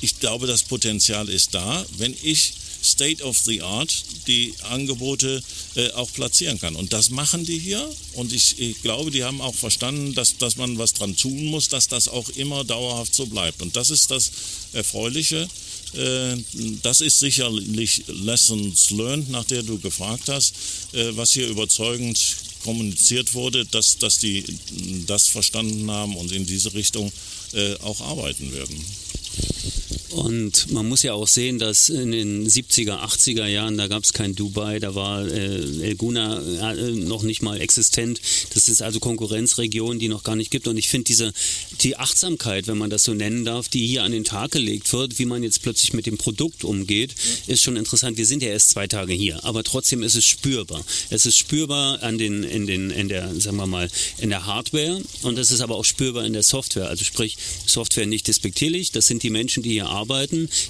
ich 0.00 0.18
glaube, 0.18 0.46
das 0.46 0.62
Potenzial 0.62 1.28
ist 1.28 1.54
da, 1.54 1.84
wenn 1.98 2.14
ich 2.22 2.54
State 2.86 3.22
of 3.22 3.36
the 3.38 3.62
Art 3.62 4.04
die 4.26 4.54
Angebote 4.70 5.42
äh, 5.74 5.90
auch 5.92 6.12
platzieren 6.12 6.58
kann. 6.60 6.76
Und 6.76 6.92
das 6.92 7.10
machen 7.10 7.44
die 7.44 7.58
hier. 7.58 7.88
Und 8.14 8.32
ich, 8.32 8.58
ich, 8.60 8.80
glaube, 8.82 9.10
die 9.10 9.24
haben 9.24 9.40
auch 9.40 9.54
verstanden, 9.54 10.14
dass, 10.14 10.36
dass 10.38 10.56
man 10.56 10.78
was 10.78 10.92
dran 10.92 11.16
tun 11.16 11.46
muss, 11.46 11.68
dass 11.68 11.88
das 11.88 12.08
auch 12.08 12.28
immer 12.30 12.64
dauerhaft 12.64 13.14
so 13.14 13.26
bleibt. 13.26 13.62
Und 13.62 13.76
das 13.76 13.90
ist 13.90 14.10
das 14.10 14.30
Erfreuliche. 14.72 15.48
Äh, 15.94 16.36
das 16.82 17.00
ist 17.00 17.18
sicherlich 17.18 18.04
Lessons 18.06 18.90
learned, 18.90 19.30
nach 19.30 19.44
der 19.44 19.62
du 19.62 19.78
gefragt 19.78 20.28
hast, 20.28 20.54
äh, 20.92 21.16
was 21.16 21.32
hier 21.32 21.48
überzeugend 21.48 22.18
kommuniziert 22.66 23.32
wurde, 23.34 23.64
dass, 23.64 23.96
dass 23.98 24.18
die 24.18 24.44
das 25.06 25.28
verstanden 25.28 25.88
haben 25.90 26.16
und 26.16 26.32
in 26.32 26.44
diese 26.44 26.74
Richtung 26.74 27.12
äh, 27.54 27.76
auch 27.76 28.00
arbeiten 28.00 28.52
werden. 28.52 28.84
Und 30.10 30.70
man 30.72 30.88
muss 30.88 31.02
ja 31.02 31.12
auch 31.14 31.28
sehen, 31.28 31.58
dass 31.58 31.88
in 31.88 32.12
den 32.12 32.46
70er, 32.46 33.00
80er 33.04 33.46
Jahren, 33.46 33.76
da 33.76 33.88
gab 33.88 34.04
es 34.04 34.12
kein 34.12 34.34
Dubai, 34.34 34.78
da 34.78 34.94
war 34.94 35.26
äh, 35.26 35.82
El 35.82 35.96
Guna 35.96 36.40
äh, 36.72 36.92
noch 36.92 37.22
nicht 37.22 37.42
mal 37.42 37.60
existent. 37.60 38.20
Das 38.54 38.68
ist 38.68 38.82
also 38.82 39.00
Konkurrenzregion, 39.00 39.98
die 39.98 40.08
noch 40.08 40.22
gar 40.22 40.36
nicht 40.36 40.50
gibt. 40.50 40.68
Und 40.68 40.76
ich 40.76 40.88
finde 40.88 41.04
diese 41.04 41.32
die 41.80 41.96
Achtsamkeit, 41.96 42.66
wenn 42.66 42.78
man 42.78 42.90
das 42.90 43.04
so 43.04 43.14
nennen 43.14 43.44
darf, 43.44 43.68
die 43.68 43.86
hier 43.86 44.04
an 44.04 44.12
den 44.12 44.24
Tag 44.24 44.52
gelegt 44.52 44.92
wird, 44.92 45.18
wie 45.18 45.24
man 45.24 45.42
jetzt 45.42 45.62
plötzlich 45.62 45.92
mit 45.92 46.06
dem 46.06 46.18
Produkt 46.18 46.64
umgeht, 46.64 47.14
ist 47.46 47.62
schon 47.62 47.76
interessant. 47.76 48.16
Wir 48.16 48.26
sind 48.26 48.42
ja 48.42 48.48
erst 48.48 48.70
zwei 48.70 48.86
Tage 48.86 49.12
hier, 49.12 49.44
aber 49.44 49.64
trotzdem 49.64 50.02
ist 50.02 50.14
es 50.14 50.24
spürbar. 50.24 50.84
Es 51.10 51.26
ist 51.26 51.36
spürbar 51.36 52.02
an 52.02 52.18
den, 52.18 52.44
in 52.44 52.66
den, 52.66 52.90
in 52.90 53.08
der, 53.08 53.34
sagen 53.40 53.56
wir 53.56 53.66
mal, 53.66 53.90
in 54.18 54.30
der 54.30 54.46
Hardware 54.46 55.02
und 55.22 55.38
es 55.38 55.50
ist 55.50 55.60
aber 55.60 55.76
auch 55.76 55.84
spürbar 55.84 56.24
in 56.24 56.32
der 56.32 56.42
Software. 56.42 56.88
Also 56.88 57.04
sprich, 57.04 57.36
Software 57.66 58.06
nicht 58.06 58.28
despektierlich. 58.28 58.92
Das 58.92 59.06
sind 59.06 59.22
die 59.22 59.30
Menschen, 59.30 59.62
die 59.62 59.70
hier 59.70 59.86
arbeiten, 59.86 59.95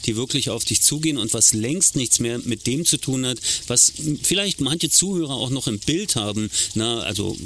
die 0.04 0.16
wirklich 0.16 0.50
auf 0.50 0.64
dich 0.64 0.82
zugehen 0.82 1.18
und 1.18 1.34
was 1.34 1.52
längst 1.52 1.96
nichts 1.96 2.20
mehr 2.20 2.38
mit 2.44 2.66
dem 2.66 2.84
zu 2.84 2.98
tun 2.98 3.26
hat, 3.26 3.38
was 3.66 3.92
vielleicht 4.22 4.60
manche 4.60 4.90
Zuhörer 4.90 5.34
auch 5.34 5.50
noch 5.50 5.66
im 5.66 5.78
Bild 5.78 6.16
haben, 6.16 6.50
na, 6.74 7.00
also 7.00 7.36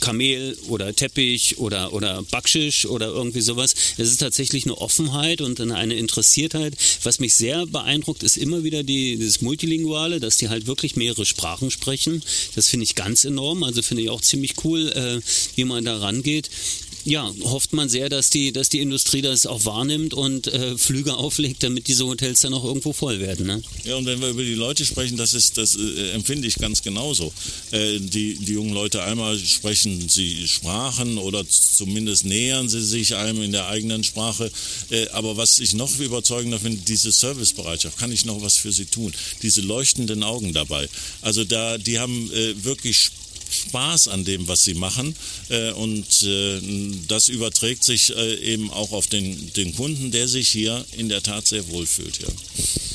Kamel 0.00 0.56
oder 0.68 0.94
Teppich 0.94 1.58
oder, 1.58 1.92
oder 1.92 2.22
Backschisch 2.22 2.86
oder 2.86 3.06
irgendwie 3.08 3.40
sowas. 3.40 3.74
Es 3.96 4.10
ist 4.10 4.18
tatsächlich 4.18 4.64
eine 4.64 4.78
Offenheit 4.78 5.40
und 5.40 5.60
eine 5.60 5.94
Interessiertheit. 5.94 6.74
Was 7.02 7.20
mich 7.20 7.34
sehr 7.34 7.66
beeindruckt, 7.66 8.22
ist 8.22 8.36
immer 8.36 8.64
wieder 8.64 8.82
die, 8.82 9.16
dieses 9.16 9.40
Multilinguale, 9.40 10.20
dass 10.20 10.36
die 10.36 10.48
halt 10.48 10.66
wirklich 10.66 10.96
mehrere 10.96 11.24
Sprachen 11.24 11.70
sprechen. 11.70 12.22
Das 12.54 12.68
finde 12.68 12.84
ich 12.84 12.94
ganz 12.94 13.24
enorm. 13.24 13.62
Also 13.62 13.82
finde 13.82 14.02
ich 14.02 14.10
auch 14.10 14.20
ziemlich 14.20 14.54
cool, 14.64 14.90
äh, 14.92 15.20
wie 15.56 15.64
man 15.64 15.84
da 15.84 15.98
rangeht 15.98 16.50
ja, 17.04 17.32
hofft 17.42 17.72
man 17.72 17.88
sehr, 17.88 18.08
dass 18.08 18.30
die, 18.30 18.52
dass 18.52 18.68
die 18.68 18.80
Industrie 18.80 19.22
das 19.22 19.46
auch 19.46 19.64
wahrnimmt 19.64 20.14
und 20.14 20.46
äh, 20.46 20.78
Flüge 20.78 21.14
auflegt, 21.14 21.62
damit 21.62 21.88
diese 21.88 22.06
Hotels 22.06 22.40
dann 22.40 22.54
auch 22.54 22.64
irgendwo 22.64 22.92
voll 22.92 23.18
werden. 23.20 23.46
Ne? 23.46 23.62
Ja, 23.84 23.96
und 23.96 24.06
wenn 24.06 24.20
wir 24.20 24.28
über 24.28 24.42
die 24.42 24.54
Leute 24.54 24.84
sprechen, 24.84 25.16
das 25.16 25.34
ist, 25.34 25.58
das 25.58 25.76
äh, 25.76 26.10
empfinde 26.10 26.46
ich 26.46 26.56
ganz 26.56 26.82
genauso. 26.82 27.32
Äh, 27.72 27.98
die, 27.98 28.34
die 28.34 28.52
jungen 28.52 28.72
Leute 28.72 29.02
einmal 29.02 29.38
sprechen 29.38 30.08
sie 30.08 30.46
Sprachen 30.46 31.18
oder 31.18 31.44
zumindest 31.48 32.24
nähern 32.24 32.68
sie 32.68 32.82
sich 32.82 33.16
einem 33.16 33.42
in 33.42 33.52
der 33.52 33.66
eigenen 33.66 34.04
Sprache. 34.04 34.50
Äh, 34.90 35.08
aber 35.08 35.36
was 35.36 35.58
ich 35.58 35.74
noch 35.74 35.98
überzeugender 35.98 36.60
finde, 36.60 36.82
diese 36.86 37.10
Servicebereitschaft, 37.10 37.98
kann 37.98 38.12
ich 38.12 38.24
noch 38.24 38.42
was 38.42 38.56
für 38.56 38.72
sie 38.72 38.86
tun? 38.86 39.12
Diese 39.42 39.60
leuchtenden 39.60 40.22
Augen 40.22 40.52
dabei. 40.52 40.88
Also 41.20 41.44
da, 41.44 41.78
die 41.78 41.98
haben 41.98 42.30
äh, 42.32 42.64
wirklich 42.64 42.96
Spaß 42.96 43.21
Spaß 43.52 44.08
an 44.08 44.24
dem, 44.24 44.48
was 44.48 44.64
sie 44.64 44.74
machen. 44.74 45.14
Äh, 45.48 45.72
und 45.72 46.22
äh, 46.22 46.60
das 47.08 47.28
überträgt 47.28 47.84
sich 47.84 48.14
äh, 48.14 48.34
eben 48.36 48.70
auch 48.70 48.92
auf 48.92 49.06
den, 49.06 49.52
den 49.54 49.74
Kunden, 49.74 50.10
der 50.10 50.28
sich 50.28 50.48
hier 50.48 50.84
in 50.96 51.08
der 51.08 51.22
Tat 51.22 51.46
sehr 51.46 51.68
wohl 51.68 51.86
fühlt. 51.86 52.18
Ja. 52.20 52.28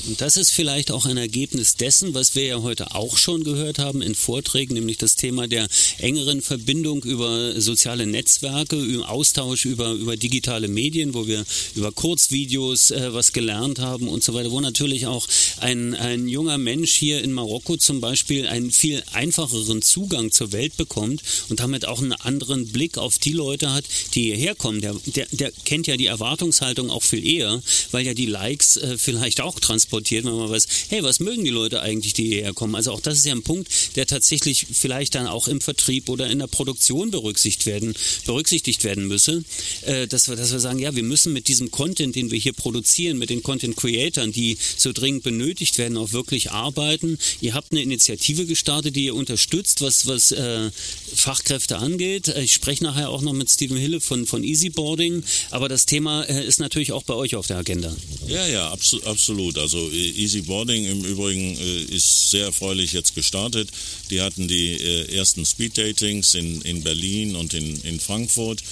Und 0.08 0.22
das 0.22 0.38
ist 0.38 0.52
vielleicht 0.52 0.90
auch 0.90 1.04
ein 1.04 1.18
Ergebnis 1.18 1.74
dessen, 1.74 2.14
was 2.14 2.34
wir 2.34 2.44
ja 2.44 2.62
heute 2.62 2.94
auch 2.94 3.18
schon 3.18 3.44
gehört 3.44 3.78
haben 3.78 4.00
in 4.00 4.14
Vorträgen, 4.14 4.74
nämlich 4.74 4.96
das 4.96 5.16
Thema 5.16 5.46
der 5.46 5.68
engeren 5.98 6.40
Verbindung 6.40 7.02
über 7.02 7.60
soziale 7.60 8.06
Netzwerke, 8.06 8.76
im 8.76 9.02
Austausch 9.02 9.66
über, 9.66 9.92
über 9.92 10.16
digitale 10.16 10.68
Medien, 10.68 11.12
wo 11.12 11.26
wir 11.26 11.44
über 11.74 11.92
Kurzvideos 11.92 12.90
äh, 12.90 13.12
was 13.12 13.32
gelernt 13.32 13.80
haben 13.80 14.08
und 14.08 14.24
so 14.24 14.32
weiter, 14.32 14.50
wo 14.50 14.60
natürlich 14.60 15.06
auch 15.06 15.26
ein, 15.58 15.94
ein 15.94 16.26
junger 16.26 16.56
Mensch 16.56 16.92
hier 16.92 17.22
in 17.22 17.32
Marokko 17.32 17.76
zum 17.76 18.00
Beispiel 18.00 18.46
einen 18.46 18.70
viel 18.70 19.02
einfacheren 19.12 19.82
Zugang 19.82 20.32
zur 20.32 20.47
Welt 20.52 20.76
bekommt 20.76 21.22
und 21.48 21.60
damit 21.60 21.86
auch 21.86 22.00
einen 22.00 22.12
anderen 22.12 22.68
Blick 22.68 22.98
auf 22.98 23.18
die 23.18 23.32
Leute 23.32 23.72
hat, 23.72 23.84
die 24.14 24.22
hierher 24.24 24.54
kommen. 24.54 24.80
Der, 24.80 24.94
der, 25.06 25.26
der 25.32 25.52
kennt 25.64 25.86
ja 25.86 25.96
die 25.96 26.06
Erwartungshaltung 26.06 26.90
auch 26.90 27.02
viel 27.02 27.24
eher, 27.26 27.62
weil 27.90 28.06
ja 28.06 28.14
die 28.14 28.26
Likes 28.26 28.76
äh, 28.76 28.98
vielleicht 28.98 29.40
auch 29.40 29.60
transportiert, 29.60 30.24
wenn 30.24 30.34
man 30.34 30.50
weiß, 30.50 30.66
hey, 30.88 31.02
was 31.02 31.20
mögen 31.20 31.44
die 31.44 31.50
Leute 31.50 31.80
eigentlich, 31.80 32.12
die 32.12 32.26
hierher 32.26 32.54
kommen? 32.54 32.74
Also 32.74 32.92
auch 32.92 33.00
das 33.00 33.18
ist 33.18 33.26
ja 33.26 33.32
ein 33.32 33.42
Punkt, 33.42 33.68
der 33.96 34.06
tatsächlich 34.06 34.66
vielleicht 34.72 35.14
dann 35.14 35.26
auch 35.26 35.48
im 35.48 35.60
Vertrieb 35.60 36.08
oder 36.08 36.28
in 36.28 36.38
der 36.38 36.46
Produktion 36.46 37.10
berücksichtigt 37.10 37.66
werden, 37.66 37.94
berücksichtigt 38.26 38.84
werden 38.84 39.06
müsse, 39.06 39.42
äh, 39.82 40.06
dass, 40.06 40.28
wir, 40.28 40.36
dass 40.36 40.52
wir 40.52 40.60
sagen, 40.60 40.78
ja, 40.78 40.94
wir 40.94 41.02
müssen 41.02 41.32
mit 41.32 41.48
diesem 41.48 41.70
Content, 41.70 42.16
den 42.16 42.30
wir 42.30 42.38
hier 42.38 42.52
produzieren, 42.52 43.18
mit 43.18 43.30
den 43.30 43.42
Content 43.42 43.76
Creatern, 43.76 44.32
die 44.32 44.58
so 44.76 44.92
dringend 44.92 45.22
benötigt 45.22 45.78
werden, 45.78 45.96
auch 45.96 46.12
wirklich 46.12 46.50
arbeiten. 46.50 47.18
Ihr 47.40 47.54
habt 47.54 47.72
eine 47.72 47.82
Initiative 47.82 48.46
gestartet, 48.46 48.96
die 48.96 49.06
ihr 49.06 49.14
unterstützt, 49.14 49.80
was, 49.80 50.06
was 50.06 50.32
äh, 50.38 50.70
Fachkräfte 51.14 51.78
angeht. 51.78 52.28
Ich 52.28 52.52
spreche 52.52 52.84
nachher 52.84 53.10
auch 53.10 53.22
noch 53.22 53.32
mit 53.32 53.50
Stephen 53.50 53.76
Hille 53.76 54.00
von, 54.00 54.26
von 54.26 54.44
Easyboarding, 54.44 55.24
aber 55.50 55.68
das 55.68 55.86
Thema 55.86 56.22
äh, 56.24 56.46
ist 56.46 56.60
natürlich 56.60 56.92
auch 56.92 57.02
bei 57.02 57.14
euch 57.14 57.34
auf 57.34 57.46
der 57.46 57.58
Agenda. 57.58 57.94
Ja, 58.26 58.46
ja, 58.46 58.70
absolut. 58.70 59.58
Also 59.58 59.90
äh, 59.90 60.10
Easy 60.10 60.42
Boarding 60.42 60.84
im 60.86 61.04
Übrigen 61.04 61.56
äh, 61.56 61.82
ist 61.84 62.30
sehr 62.30 62.46
erfreulich 62.46 62.92
jetzt 62.92 63.14
gestartet. 63.14 63.70
Die 64.10 64.20
hatten 64.20 64.48
die 64.48 64.74
äh, 64.74 65.14
ersten 65.14 65.44
Speed 65.44 65.76
Datings 65.78 66.34
in, 66.34 66.60
in 66.62 66.82
Berlin 66.82 67.36
und 67.36 67.54
in, 67.54 67.80
in 67.82 68.00
Frankfurt. 68.00 68.62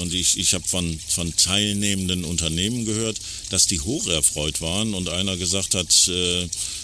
und 0.00 0.12
ich, 0.12 0.38
ich 0.38 0.54
habe 0.54 0.66
von, 0.66 0.98
von 1.08 1.34
teilnehmenden 1.36 2.24
Unternehmen 2.24 2.84
gehört, 2.84 3.18
dass 3.50 3.66
die 3.66 3.80
hoch 3.80 4.06
erfreut 4.06 4.60
waren 4.60 4.94
und 4.94 5.08
einer 5.08 5.36
gesagt 5.36 5.74
hat, 5.74 5.92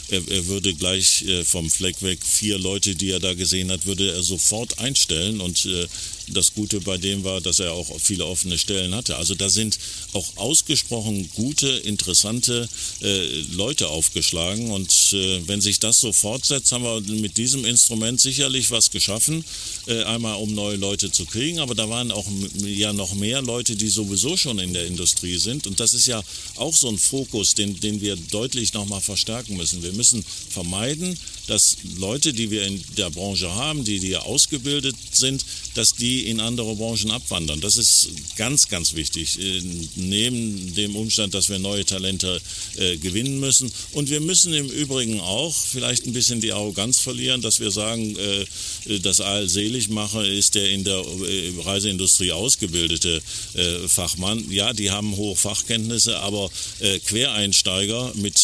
er, 0.09 0.27
er, 0.29 0.47
würde 0.47 0.75
gleich 0.75 1.25
vom 1.44 1.71
Fleck 1.71 2.03
weg 2.03 2.18
vier 2.25 2.59
Leute, 2.59 2.94
die 2.94 3.11
er 3.11 3.21
da 3.21 3.35
gesehen 3.35 3.71
hat, 3.71 3.87
würde 3.87 4.12
er 4.12 4.23
sofort 4.23 4.79
einstellen 4.79 5.40
und 5.40 5.68
das 6.33 6.55
Gute 6.55 6.81
bei 6.81 6.99
dem 6.99 7.25
war, 7.25 7.41
dass 7.41 7.59
er 7.59 7.73
auch 7.73 7.99
viele 8.01 8.27
offene 8.27 8.59
Stellen 8.59 8.95
hatte. 8.95 9.17
Also 9.17 9.35
da 9.35 9.49
sind 9.49 9.79
auch 10.12 10.37
ausgesprochen 10.37 11.29
gute, 11.35 11.69
interessante 11.69 12.69
äh, 13.03 13.27
Leute 13.53 13.88
aufgeschlagen. 13.88 14.71
Und 14.71 15.12
äh, 15.12 15.47
wenn 15.47 15.61
sich 15.61 15.81
das 15.81 16.01
so 16.01 16.12
fortsetzt, 16.12 16.73
haben 16.73 16.85
wir 16.85 17.01
mit 17.01 17.37
diesem 17.37 17.64
Instrument 17.64 18.21
sicherlich 18.21 18.71
was 18.71 18.91
geschaffen. 18.91 19.45
Äh, 19.87 20.03
einmal 20.05 20.37
um 20.37 20.55
neue 20.55 20.77
Leute 20.77 21.11
zu 21.11 21.25
kriegen, 21.25 21.61
aber 21.61 21.75
da 21.75 21.88
waren 21.88 22.11
auch 22.12 22.27
ja 22.62 22.93
noch 22.93 23.14
mehr 23.14 23.43
Leute, 23.43 23.77
die 23.77 23.88
sowieso 23.88 24.37
schon 24.37 24.59
in 24.59 24.73
der 24.73 24.87
Industrie 24.87 25.38
sind. 25.38 25.67
Und 25.67 25.81
das 25.81 25.95
ist 25.95 26.07
ja 26.07 26.23
auch 26.57 26.75
so 26.75 26.88
ein 26.88 26.99
Fokus, 26.99 27.55
den, 27.55 27.79
den 27.81 28.01
wir 28.01 28.17
deutlich 28.17 28.73
nochmal 28.73 29.01
verstärken 29.01 29.57
müssen. 29.57 29.83
Wir 29.83 29.93
müssen 29.93 30.25
vermeiden, 30.51 31.19
dass 31.48 31.78
Leute, 31.96 32.32
die 32.32 32.50
wir 32.50 32.64
in 32.64 32.82
der 32.96 33.11
Branche 33.11 33.52
haben, 33.52 33.84
die, 33.84 33.98
die 33.98 34.16
ausgebildet 34.16 34.94
sind, 35.12 35.44
dass 35.74 35.94
die 35.94 36.26
in 36.28 36.40
andere 36.40 36.76
Branchen 36.76 37.11
abwandern. 37.11 37.61
Das 37.61 37.76
ist 37.76 38.08
ganz, 38.37 38.68
ganz 38.68 38.94
wichtig. 38.94 39.38
Äh, 39.40 39.62
neben 39.96 40.74
dem 40.74 40.94
Umstand, 40.94 41.34
dass 41.34 41.48
wir 41.48 41.58
neue 41.58 41.84
Talente 41.84 42.40
äh, 42.76 42.96
gewinnen 42.98 43.40
müssen. 43.40 43.72
Und 43.92 44.11
wir 44.11 44.20
müssen 44.20 44.52
im 44.54 44.68
Übrigen 44.68 45.20
auch 45.20 45.54
vielleicht 45.54 46.06
ein 46.06 46.12
bisschen 46.12 46.40
die 46.40 46.52
Arroganz 46.52 46.98
verlieren, 46.98 47.42
dass 47.42 47.61
wir 47.61 47.70
sagen, 47.70 48.16
äh, 48.16 48.98
das 49.00 49.20
Allseligmacher 49.20 50.24
ist 50.24 50.54
der 50.54 50.70
in 50.70 50.84
der 50.84 50.98
äh, 50.98 51.52
Reiseindustrie 51.62 52.32
ausgebildete 52.32 53.22
äh, 53.54 53.88
Fachmann. 53.88 54.50
Ja, 54.50 54.72
die 54.72 54.90
haben 54.90 55.16
hohe 55.16 55.37
Fachkenntnisse, 55.37 56.18
aber 56.18 56.50
äh, 56.80 56.98
Quereinsteiger 56.98 58.12
mit 58.16 58.38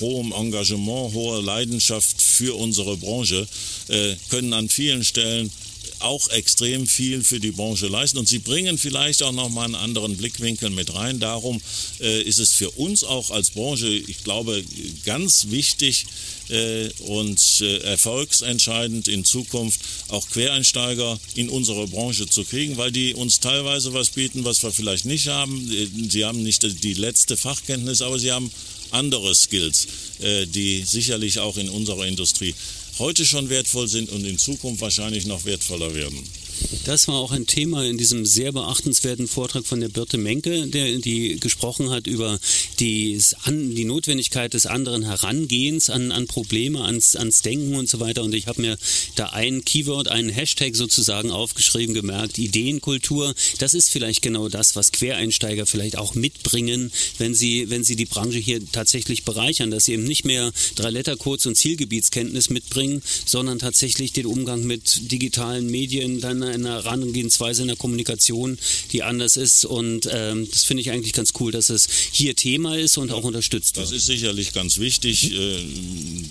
hohem 0.00 0.32
Engagement, 0.32 1.14
hoher 1.14 1.42
Leidenschaft, 1.42 1.97
Leidenschaft 1.98 2.22
für 2.22 2.56
unsere 2.56 2.96
Branche, 2.96 3.46
äh, 3.88 4.14
können 4.30 4.52
an 4.52 4.68
vielen 4.68 5.04
Stellen 5.04 5.50
auch 6.00 6.28
extrem 6.28 6.86
viel 6.86 7.24
für 7.24 7.40
die 7.40 7.50
Branche 7.50 7.88
leisten 7.88 8.18
und 8.18 8.28
sie 8.28 8.38
bringen 8.38 8.78
vielleicht 8.78 9.20
auch 9.24 9.32
noch 9.32 9.48
mal 9.48 9.64
einen 9.64 9.74
anderen 9.74 10.16
Blickwinkel 10.16 10.70
mit 10.70 10.94
rein. 10.94 11.18
Darum 11.18 11.60
äh, 12.00 12.22
ist 12.22 12.38
es 12.38 12.52
für 12.52 12.70
uns 12.70 13.02
auch 13.02 13.32
als 13.32 13.50
Branche, 13.50 13.88
ich 13.88 14.22
glaube, 14.22 14.62
ganz 15.04 15.48
wichtig 15.50 16.06
äh, 16.50 16.88
und 17.00 17.40
äh, 17.62 17.78
erfolgsentscheidend 17.78 19.08
in 19.08 19.24
Zukunft 19.24 19.80
auch 20.06 20.28
Quereinsteiger 20.28 21.18
in 21.34 21.48
unsere 21.48 21.88
Branche 21.88 22.28
zu 22.28 22.44
kriegen, 22.44 22.76
weil 22.76 22.92
die 22.92 23.14
uns 23.14 23.40
teilweise 23.40 23.92
was 23.92 24.10
bieten, 24.10 24.44
was 24.44 24.62
wir 24.62 24.70
vielleicht 24.70 25.04
nicht 25.04 25.26
haben. 25.26 25.68
Äh, 25.72 25.88
sie 26.10 26.24
haben 26.24 26.44
nicht 26.44 26.62
die 26.84 26.94
letzte 26.94 27.36
Fachkenntnis, 27.36 28.02
aber 28.02 28.20
sie 28.20 28.30
haben 28.30 28.52
andere 28.92 29.34
Skills, 29.34 29.86
äh, 30.20 30.46
die 30.46 30.82
sicherlich 30.84 31.38
auch 31.38 31.56
in 31.56 31.68
unserer 31.68 32.06
Industrie 32.06 32.54
heute 32.98 33.24
schon 33.24 33.48
wertvoll 33.48 33.88
sind 33.88 34.10
und 34.10 34.24
in 34.24 34.38
Zukunft 34.38 34.80
wahrscheinlich 34.80 35.26
noch 35.26 35.44
wertvoller 35.44 35.94
werden. 35.94 36.18
Das 36.84 37.08
war 37.08 37.16
auch 37.16 37.32
ein 37.32 37.46
Thema 37.46 37.84
in 37.84 37.98
diesem 37.98 38.24
sehr 38.24 38.52
beachtenswerten 38.52 39.28
Vortrag 39.28 39.66
von 39.66 39.80
der 39.80 39.88
Birte 39.88 40.18
Menke, 40.18 40.66
der, 40.66 40.98
die 40.98 41.38
gesprochen 41.38 41.90
hat 41.90 42.06
über 42.06 42.38
die, 42.80 43.20
die 43.46 43.84
Notwendigkeit 43.84 44.54
des 44.54 44.66
anderen 44.66 45.04
Herangehens 45.04 45.90
an, 45.90 46.12
an 46.12 46.26
Probleme, 46.26 46.82
ans, 46.84 47.16
ans 47.16 47.42
Denken 47.42 47.74
und 47.74 47.88
so 47.88 48.00
weiter. 48.00 48.22
Und 48.22 48.34
ich 48.34 48.46
habe 48.46 48.60
mir 48.60 48.78
da 49.16 49.26
ein 49.26 49.64
Keyword, 49.64 50.08
einen 50.08 50.30
Hashtag 50.30 50.76
sozusagen 50.76 51.30
aufgeschrieben, 51.30 51.94
gemerkt, 51.94 52.38
Ideenkultur. 52.38 53.34
Das 53.58 53.74
ist 53.74 53.90
vielleicht 53.90 54.22
genau 54.22 54.48
das, 54.48 54.76
was 54.76 54.92
Quereinsteiger 54.92 55.66
vielleicht 55.66 55.96
auch 55.96 56.14
mitbringen, 56.14 56.90
wenn 57.18 57.34
sie, 57.34 57.70
wenn 57.70 57.84
sie 57.84 57.96
die 57.96 58.06
Branche 58.06 58.38
hier 58.38 58.60
tatsächlich 58.72 59.24
bereichern, 59.24 59.70
dass 59.70 59.84
sie 59.84 59.92
eben 59.92 60.04
nicht 60.04 60.24
mehr 60.24 60.52
drei 60.74 60.90
Lettercodes 60.90 61.46
und 61.46 61.56
Zielgebietskenntnis 61.56 62.50
mitbringen, 62.50 63.02
sondern 63.26 63.58
tatsächlich 63.58 64.12
den 64.12 64.26
Umgang 64.26 64.64
mit 64.64 65.10
digitalen 65.12 65.70
Medien, 65.70 66.20
dann 66.20 66.47
eine 66.48 66.70
Herangehensweise 66.70 67.62
in 67.62 67.68
der 67.68 67.76
Kommunikation, 67.76 68.58
die 68.92 69.02
anders 69.02 69.36
ist. 69.36 69.64
Und 69.64 70.08
ähm, 70.12 70.48
das 70.50 70.64
finde 70.64 70.80
ich 70.82 70.90
eigentlich 70.90 71.12
ganz 71.12 71.32
cool, 71.40 71.52
dass 71.52 71.70
es 71.70 71.88
hier 72.10 72.34
Thema 72.34 72.76
ist 72.76 72.98
und 72.98 73.12
auch 73.12 73.24
unterstützt 73.24 73.76
wird. 73.76 73.86
Das 73.86 73.92
ist 73.92 74.06
sicherlich 74.06 74.52
ganz 74.52 74.78
wichtig. 74.78 75.32
Äh, 75.32 75.64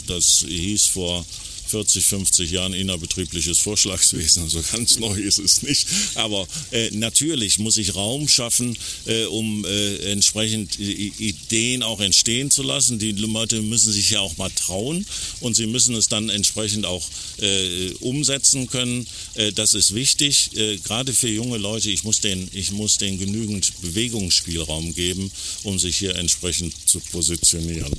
das 0.08 0.46
hieß 0.48 0.86
vor 0.88 1.26
40, 1.68 2.06
50 2.06 2.52
Jahren 2.52 2.74
innerbetriebliches 2.74 3.60
Vorschlagswesen. 3.60 4.44
Also 4.44 4.62
ganz 4.72 5.00
neu 5.00 5.20
ist 5.20 5.40
es 5.40 5.62
nicht. 5.62 5.88
Aber 6.16 6.48
äh, 6.72 6.90
natürlich 6.92 7.60
muss 7.60 7.78
ich 7.78 7.96
Raum 7.96 8.28
schaffen, 8.28 8.78
äh, 9.06 9.26
um 9.26 9.66
äh, 9.66 10.12
entsprechend 10.12 10.80
Ideen 10.80 11.84
auch 11.84 12.00
entstehen 12.00 12.52
zu 12.52 12.64
lassen. 12.64 13.00
Die 13.00 13.12
Leute 13.12 13.62
müssen 13.62 13.92
sich 13.92 14.12
ja 14.12 14.20
auch 14.22 14.38
mal 14.38 14.52
trauen 14.52 15.06
und 15.42 15.56
sie 15.56 15.68
müssen 15.68 15.96
es 15.96 16.08
dann 16.08 16.30
entsprechend 16.30 16.86
auch 16.86 17.08
äh, 17.40 17.92
umsetzen 18.00 18.68
können. 18.68 19.06
Äh, 19.36 19.52
das 19.52 19.74
ist 19.74 19.94
wichtig, 19.94 20.56
äh, 20.56 20.78
gerade 20.78 21.14
für 21.14 21.30
junge 21.30 21.58
Leute. 21.58 21.90
Ich 21.90 22.04
muss, 22.04 22.22
denen, 22.22 22.50
ich 22.54 22.72
muss 22.72 22.98
denen 22.98 23.20
genügend 23.20 23.82
Bewegungsspielraum 23.82 24.94
geben, 24.94 25.32
um 25.64 25.80
sich 25.80 25.98
hier 25.98 26.16
entsprechend 26.16 26.74
zu 26.88 27.00
positionieren. 27.00 27.92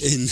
In 0.00 0.30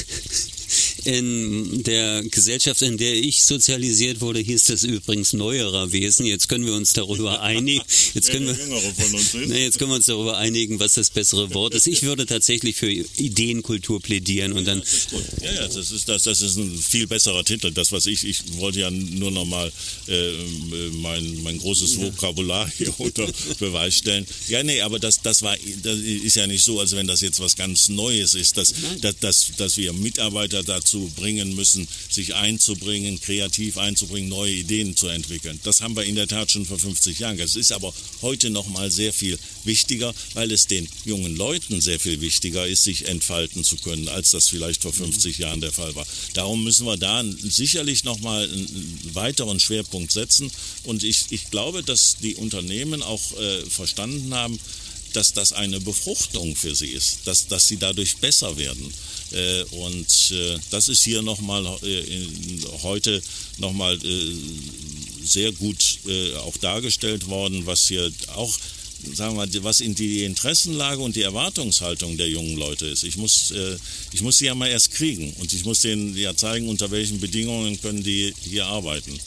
in 1.09 1.83
der 1.85 2.23
Gesellschaft, 2.25 2.83
in 2.83 2.99
der 2.99 3.14
ich 3.14 3.44
sozialisiert 3.44 4.21
wurde, 4.21 4.40
hieß 4.40 4.64
das 4.64 4.85
übrigens 4.85 5.33
neuerer 5.33 5.90
Wesen. 5.92 6.27
Jetzt 6.27 6.49
können 6.49 6.66
wir 6.66 6.75
uns 6.75 6.92
darüber 6.92 7.40
einigen. 7.42 7.83
Jetzt 8.14 8.31
können, 8.31 8.47
wir, 8.47 8.57
ne, 9.47 9.59
jetzt 9.59 9.79
können 9.79 9.90
wir 9.90 9.97
uns 9.97 10.07
darüber 10.07 10.37
einigen, 10.37 10.79
was 10.81 10.94
das 10.94 11.11
bessere 11.11 11.55
Wort 11.55 11.75
ist. 11.75 11.87
Ich 11.87 12.03
würde 12.03 12.27
tatsächlich 12.27 12.77
für 12.77 12.90
Ideenkultur 12.90 14.01
plädieren 14.01 14.53
und 14.53 14.66
dann. 14.66 14.83
Ja, 15.42 15.53
ja, 15.53 15.68
das 15.68 15.90
ist 15.90 16.09
das, 16.09 16.25
das 16.25 16.42
ist 16.42 16.57
ein 16.57 16.77
viel 16.77 17.07
besserer 17.07 17.44
Titel. 17.44 17.71
Das, 17.73 17.90
was 17.90 18.07
ich, 18.07 18.25
ich 18.25 18.59
wollte 18.59 18.81
ja 18.81 18.90
nur 18.90 19.31
noch 19.31 19.47
mal 19.47 19.73
äh, 20.09 20.33
mein, 20.92 21.42
mein 21.42 21.59
großes 21.59 21.99
Vokabular 21.99 22.71
hier 22.77 22.92
unter 23.01 23.27
Beweis 23.59 23.97
stellen. 23.97 24.27
Ja, 24.49 24.62
nee, 24.62 24.83
aber 24.83 24.99
das, 24.99 25.23
das 25.23 25.42
war, 25.42 25.57
das 25.83 25.99
ist 25.99 26.37
ja 26.37 26.47
nicht 26.47 26.64
so, 26.64 26.81
als 26.81 26.94
wenn 26.94 27.07
das 27.07 27.23
jetzt 27.23 27.40
was 27.40 27.57
ganz 27.57 27.88
Neues 27.88 28.35
ist, 28.35 28.57
dass, 28.57 28.75
dass, 29.01 29.18
dass, 29.21 29.53
dass 29.57 29.77
wir 29.77 29.92
Mitarbeiter 29.92 30.18
Mitarbeiter 30.29 30.64
dazu 30.99 31.11
bringen 31.17 31.55
müssen, 31.55 31.87
sich 32.11 32.35
einzubringen, 32.35 33.21
kreativ 33.21 33.79
einzubringen, 33.79 34.29
neue 34.29 34.53
Ideen 34.53 34.97
zu 34.97 35.09
entwickeln. 35.09 35.59
Das 35.63 35.81
haben 35.81 35.97
wir 35.97 36.05
in 36.05 36.15
der 36.15 36.27
Tat 36.27 36.51
schon 36.51 36.67
vor 36.67 36.79
50 36.79 37.19
Jahren. 37.19 37.39
Es 37.39 37.57
ist 37.57 37.73
aber 37.73 37.93
heute 38.23 38.51
noch 38.51 38.67
mal 38.69 38.91
sehr 38.91 39.13
viel 39.13 39.39
wichtiger, 39.65 40.15
weil 40.35 40.51
es 40.53 40.67
den 40.67 40.89
jungen 41.05 41.37
Leuten 41.37 41.81
sehr 41.81 42.01
viel 42.01 42.21
wichtiger 42.21 42.67
ist, 42.67 42.85
sich 42.85 43.07
entfalten 43.07 43.65
zu 43.65 43.77
können, 43.77 44.09
als 44.09 44.31
das 44.31 44.49
vielleicht 44.49 44.83
vor 44.83 44.93
50 44.93 45.39
Jahren 45.39 45.61
der 45.61 45.73
Fall 45.73 45.95
war. 45.95 46.07
Darum 46.35 46.65
müssen 46.65 46.87
wir 46.87 46.97
da 46.97 47.25
sicherlich 47.43 48.05
noch 48.05 48.21
mal 48.21 48.45
einen 48.45 49.01
weiteren 49.13 49.61
Schwerpunkt 49.61 50.13
setzen. 50.13 50.51
Und 50.85 51.05
ich, 51.05 51.27
ich 51.31 51.51
glaube, 51.51 51.83
dass 51.83 52.17
die 52.23 52.35
Unternehmen 52.35 53.03
auch 53.03 53.39
äh, 53.39 53.63
verstanden 53.69 54.35
haben, 54.35 54.59
dass 55.12 55.33
das 55.33 55.53
eine 55.53 55.81
Befruchtung 55.81 56.55
für 56.57 56.75
sie 56.75 56.88
ist, 56.88 57.21
dass, 57.25 57.47
dass 57.47 57.68
sie 57.68 57.77
dadurch 57.77 58.16
besser 58.16 58.57
werden. 58.57 58.92
Äh, 59.33 59.62
und 59.77 60.31
äh, 60.31 60.59
das 60.71 60.88
ist 60.88 61.03
hier 61.03 61.23
nochmal 61.23 61.64
äh, 61.83 62.27
heute 62.83 63.23
nochmal 63.59 63.99
sehr 65.25 65.53
gut 65.53 65.99
auch 66.44 66.57
dargestellt 66.59 67.27
worden, 67.27 67.66
was 67.66 67.88
hier 67.88 68.11
auch 68.35 68.57
sagen 69.14 69.37
wir 69.37 69.47
mal, 69.47 69.64
was 69.64 69.81
in 69.81 69.94
die 69.94 70.25
Interessenlage 70.25 71.01
und 71.01 71.16
die 71.16 71.23
Erwartungshaltung 71.23 72.16
der 72.16 72.29
jungen 72.29 72.57
Leute 72.57 72.87
ist. 72.87 73.05
Ich 73.05 73.16
muss, 73.16 73.51
äh, 73.51 73.77
ich 74.12 74.23
muss 74.23 74.38
sie 74.38 74.47
ja 74.47 74.55
mal 74.55 74.68
erst 74.68 74.92
kriegen 74.92 75.33
und 75.35 75.53
ich 75.53 75.64
muss 75.64 75.81
denen 75.81 76.16
ja 76.16 76.35
zeigen, 76.37 76.68
unter 76.68 76.90
welchen 76.90 77.21
Bedingungen 77.21 77.81
können 77.81 78.03
die 78.03 78.35
hier 78.42 78.66
arbeiten. 78.66 79.18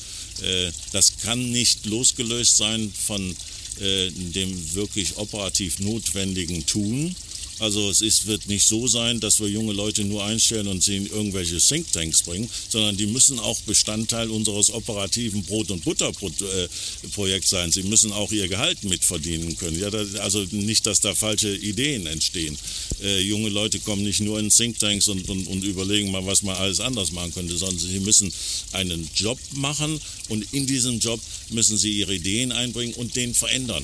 Äh, 0.42 0.72
das 0.92 1.18
kann 1.18 1.52
nicht 1.52 1.86
losgelöst 1.86 2.58
sein 2.58 2.92
von 2.94 3.36
dem 3.80 4.74
wirklich 4.74 5.18
operativ 5.18 5.80
notwendigen 5.80 6.66
Tun. 6.66 7.16
Also 7.60 7.90
es 7.90 8.02
ist, 8.02 8.26
wird 8.28 8.48
nicht 8.48 8.68
so 8.68 8.88
sein, 8.88 9.20
dass 9.20 9.40
wir 9.40 9.48
junge 9.48 9.74
Leute 9.74 10.04
nur 10.04 10.24
einstellen 10.24 10.68
und 10.68 10.84
sie 10.84 10.98
in 10.98 11.06
irgendwelche 11.08 11.58
Thinktanks 11.58 12.24
bringen, 12.24 12.50
sondern 12.70 12.98
die 12.98 13.06
müssen 13.06 13.40
auch 13.40 13.60
Bestandteil 13.62 14.30
unseres 14.30 14.72
operativen 14.72 15.44
Brot- 15.44 15.72
und 15.72 15.84
Butterprojekts 15.84 17.50
sein. 17.50 17.72
Sie 17.72 17.84
müssen 17.84 18.12
auch 18.12 18.32
ihr 18.32 18.48
Gehalt 18.48 18.84
mitverdienen 18.84 19.56
können. 19.58 19.80
Ja, 19.80 19.90
also 20.22 20.46
nicht, 20.52 20.86
dass 20.86 21.02
da 21.02 21.14
falsche 21.14 21.56
Ideen 21.56 22.08
entstehen. 22.08 22.58
Äh, 23.02 23.22
junge 23.22 23.50
Leute 23.50 23.80
kommen 23.80 24.04
nicht 24.04 24.22
nur 24.22 24.40
in 24.40 24.50
Thinktanks 24.50 25.08
und, 25.08 25.30
und, 25.30 25.48
und 25.48 25.64
überlegen 25.64 26.12
mal, 26.12 26.26
was 26.26 26.42
man 26.44 26.56
alles 26.56 26.80
anders 26.80 27.12
machen 27.12 27.34
könnte, 27.34 27.58
sondern 27.58 27.80
sie 27.80 28.00
müssen 28.00 28.32
einen 28.72 29.10
Job 29.16 29.40
machen 29.54 30.00
und 30.30 30.46
in 30.54 30.66
diesem 30.66 31.00
Job 31.00 31.20
müssen 31.50 31.78
sie 31.78 31.98
ihre 31.98 32.16
Ideen 32.16 32.52
einbringen 32.52 32.94
und 32.96 33.16
den 33.16 33.34
verändern. 33.34 33.84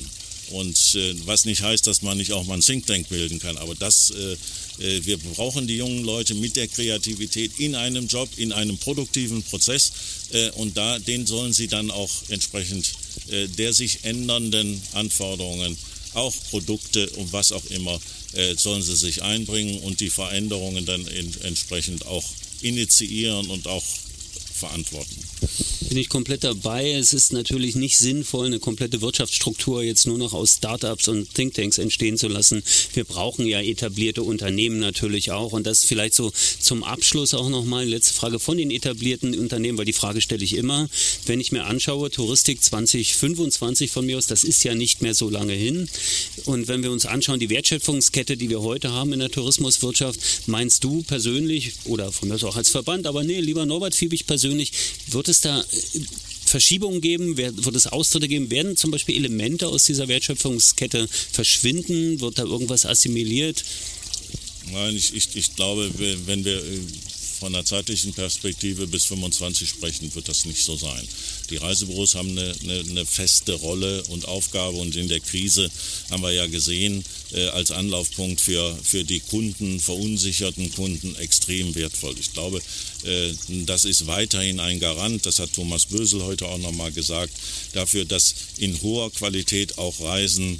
Und 0.50 0.94
äh, 0.94 1.14
was 1.26 1.44
nicht 1.44 1.62
heißt, 1.62 1.86
dass 1.86 2.02
man 2.02 2.18
nicht 2.18 2.32
auch 2.32 2.44
mal 2.44 2.54
ein 2.54 2.60
Think 2.60 2.86
Tank 2.86 3.08
bilden 3.08 3.38
kann. 3.38 3.56
Aber 3.58 3.74
das, 3.74 4.10
äh, 4.10 4.32
äh, 4.84 5.04
wir 5.04 5.18
brauchen 5.18 5.66
die 5.66 5.76
jungen 5.76 6.04
Leute 6.04 6.34
mit 6.34 6.56
der 6.56 6.68
Kreativität 6.68 7.52
in 7.58 7.74
einem 7.74 8.06
Job, 8.06 8.28
in 8.36 8.52
einem 8.52 8.78
produktiven 8.78 9.42
Prozess. 9.42 9.92
Äh, 10.32 10.50
und 10.50 10.76
da, 10.76 10.98
den 10.98 11.26
sollen 11.26 11.52
sie 11.52 11.68
dann 11.68 11.90
auch 11.90 12.10
entsprechend 12.28 12.92
äh, 13.30 13.46
der 13.46 13.74
sich 13.74 14.04
ändernden 14.04 14.80
Anforderungen, 14.92 15.76
auch 16.14 16.34
Produkte 16.50 17.08
und 17.10 17.32
was 17.32 17.52
auch 17.52 17.64
immer, 17.66 18.00
äh, 18.32 18.54
sollen 18.54 18.82
sie 18.82 18.96
sich 18.96 19.22
einbringen 19.22 19.80
und 19.80 20.00
die 20.00 20.08
Veränderungen 20.08 20.86
dann 20.86 21.06
in, 21.06 21.34
entsprechend 21.42 22.06
auch 22.06 22.24
initiieren 22.62 23.50
und 23.50 23.66
auch 23.66 23.84
verantworten. 24.54 25.16
Bin 25.88 25.96
ich 25.96 26.10
komplett 26.10 26.44
dabei. 26.44 26.92
Es 26.92 27.14
ist 27.14 27.32
natürlich 27.32 27.74
nicht 27.74 27.96
sinnvoll, 27.96 28.44
eine 28.44 28.58
komplette 28.58 29.00
Wirtschaftsstruktur 29.00 29.82
jetzt 29.82 30.06
nur 30.06 30.18
noch 30.18 30.34
aus 30.34 30.56
Startups 30.56 31.08
und 31.08 31.34
Thinktanks 31.34 31.78
entstehen 31.78 32.18
zu 32.18 32.28
lassen. 32.28 32.62
Wir 32.92 33.04
brauchen 33.04 33.46
ja 33.46 33.62
etablierte 33.62 34.22
Unternehmen 34.22 34.80
natürlich 34.80 35.30
auch. 35.30 35.52
Und 35.52 35.66
das 35.66 35.84
vielleicht 35.84 36.12
so 36.12 36.30
zum 36.60 36.84
Abschluss 36.84 37.32
auch 37.32 37.48
nochmal 37.48 37.86
letzte 37.86 38.12
Frage 38.12 38.38
von 38.38 38.58
den 38.58 38.70
etablierten 38.70 39.38
Unternehmen, 39.38 39.78
weil 39.78 39.86
die 39.86 39.94
Frage 39.94 40.20
stelle 40.20 40.44
ich 40.44 40.56
immer. 40.56 40.90
Wenn 41.24 41.40
ich 41.40 41.52
mir 41.52 41.64
anschaue, 41.64 42.10
Touristik 42.10 42.62
2025 42.62 43.90
von 43.90 44.04
mir 44.04 44.18
aus, 44.18 44.26
das 44.26 44.44
ist 44.44 44.64
ja 44.64 44.74
nicht 44.74 45.00
mehr 45.00 45.14
so 45.14 45.30
lange 45.30 45.54
hin. 45.54 45.88
Und 46.44 46.68
wenn 46.68 46.82
wir 46.82 46.90
uns 46.90 47.06
anschauen, 47.06 47.40
die 47.40 47.48
Wertschöpfungskette, 47.48 48.36
die 48.36 48.50
wir 48.50 48.60
heute 48.60 48.92
haben 48.92 49.14
in 49.14 49.20
der 49.20 49.30
Tourismuswirtschaft, 49.30 50.20
meinst 50.48 50.84
du 50.84 51.02
persönlich 51.02 51.72
oder 51.86 52.12
von 52.12 52.28
mir 52.28 52.34
aus 52.34 52.44
auch 52.44 52.56
als 52.56 52.68
Verband, 52.68 53.06
aber 53.06 53.24
nee, 53.24 53.40
lieber 53.40 53.64
Norbert 53.64 53.94
Fiebig 53.94 54.26
persönlich, 54.26 54.72
wird 55.10 55.28
es 55.28 55.40
da 55.40 55.64
Verschiebungen 56.44 57.00
geben? 57.00 57.36
Wird 57.36 57.76
es 57.76 57.86
Austritte 57.86 58.28
geben? 58.28 58.50
Werden 58.50 58.76
zum 58.76 58.90
Beispiel 58.90 59.16
Elemente 59.16 59.68
aus 59.68 59.84
dieser 59.84 60.08
Wertschöpfungskette 60.08 61.08
verschwinden? 61.08 62.20
Wird 62.20 62.38
da 62.38 62.44
irgendwas 62.44 62.86
assimiliert? 62.86 63.64
Nein, 64.72 64.96
ich, 64.96 65.14
ich, 65.14 65.34
ich 65.36 65.56
glaube, 65.56 65.90
wenn 66.26 66.44
wir 66.44 66.58
äh, 66.58 66.80
von 67.38 67.54
einer 67.54 67.64
zeitlichen 67.64 68.12
Perspektive 68.12 68.86
bis 68.86 69.04
25 69.06 69.68
sprechen, 69.68 70.14
wird 70.14 70.28
das 70.28 70.44
nicht 70.44 70.64
so 70.64 70.76
sein. 70.76 71.06
Die 71.50 71.56
Reisebüros 71.56 72.14
haben 72.14 72.30
eine, 72.30 72.54
eine, 72.62 72.80
eine, 72.80 73.06
feste 73.06 73.52
Rolle 73.54 74.02
und 74.04 74.26
Aufgabe 74.26 74.76
und 74.76 74.96
in 74.96 75.08
der 75.08 75.20
Krise 75.20 75.70
haben 76.10 76.22
wir 76.22 76.32
ja 76.32 76.46
gesehen, 76.46 77.04
äh, 77.32 77.46
als 77.48 77.70
Anlaufpunkt 77.70 78.40
für, 78.40 78.76
für 78.82 79.04
die 79.04 79.20
Kunden, 79.20 79.80
verunsicherten 79.80 80.72
Kunden 80.72 81.14
extrem 81.16 81.74
wertvoll. 81.74 82.14
Ich 82.18 82.32
glaube, 82.32 82.60
äh, 83.04 83.32
das 83.66 83.84
ist 83.84 84.06
weiterhin 84.06 84.60
ein 84.60 84.80
Garant, 84.80 85.24
das 85.26 85.38
hat 85.38 85.52
Thomas 85.52 85.86
Bösel 85.86 86.22
heute 86.22 86.46
auch 86.46 86.58
nochmal 86.58 86.92
gesagt, 86.92 87.32
dafür, 87.72 88.04
dass 88.04 88.34
in 88.58 88.80
hoher 88.82 89.10
Qualität 89.12 89.78
auch 89.78 90.00
Reisen 90.00 90.58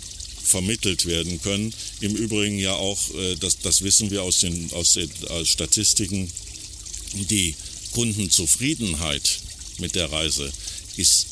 vermittelt 0.49 1.07
werden 1.07 1.41
können. 1.43 1.73
Im 2.01 2.17
Übrigen 2.17 2.59
ja 2.59 2.75
auch, 2.75 2.99
äh, 3.15 3.37
das, 3.37 3.59
das 3.59 3.83
wissen 3.83 4.11
wir 4.11 4.23
aus 4.23 4.41
den, 4.41 4.73
aus 4.73 4.95
den 4.95 5.11
aus 5.29 5.49
Statistiken, 5.49 6.31
die 7.15 7.55
Kundenzufriedenheit 7.93 9.41
mit 9.79 9.95
der 9.95 10.11
Reise 10.11 10.53
ist 10.97 11.27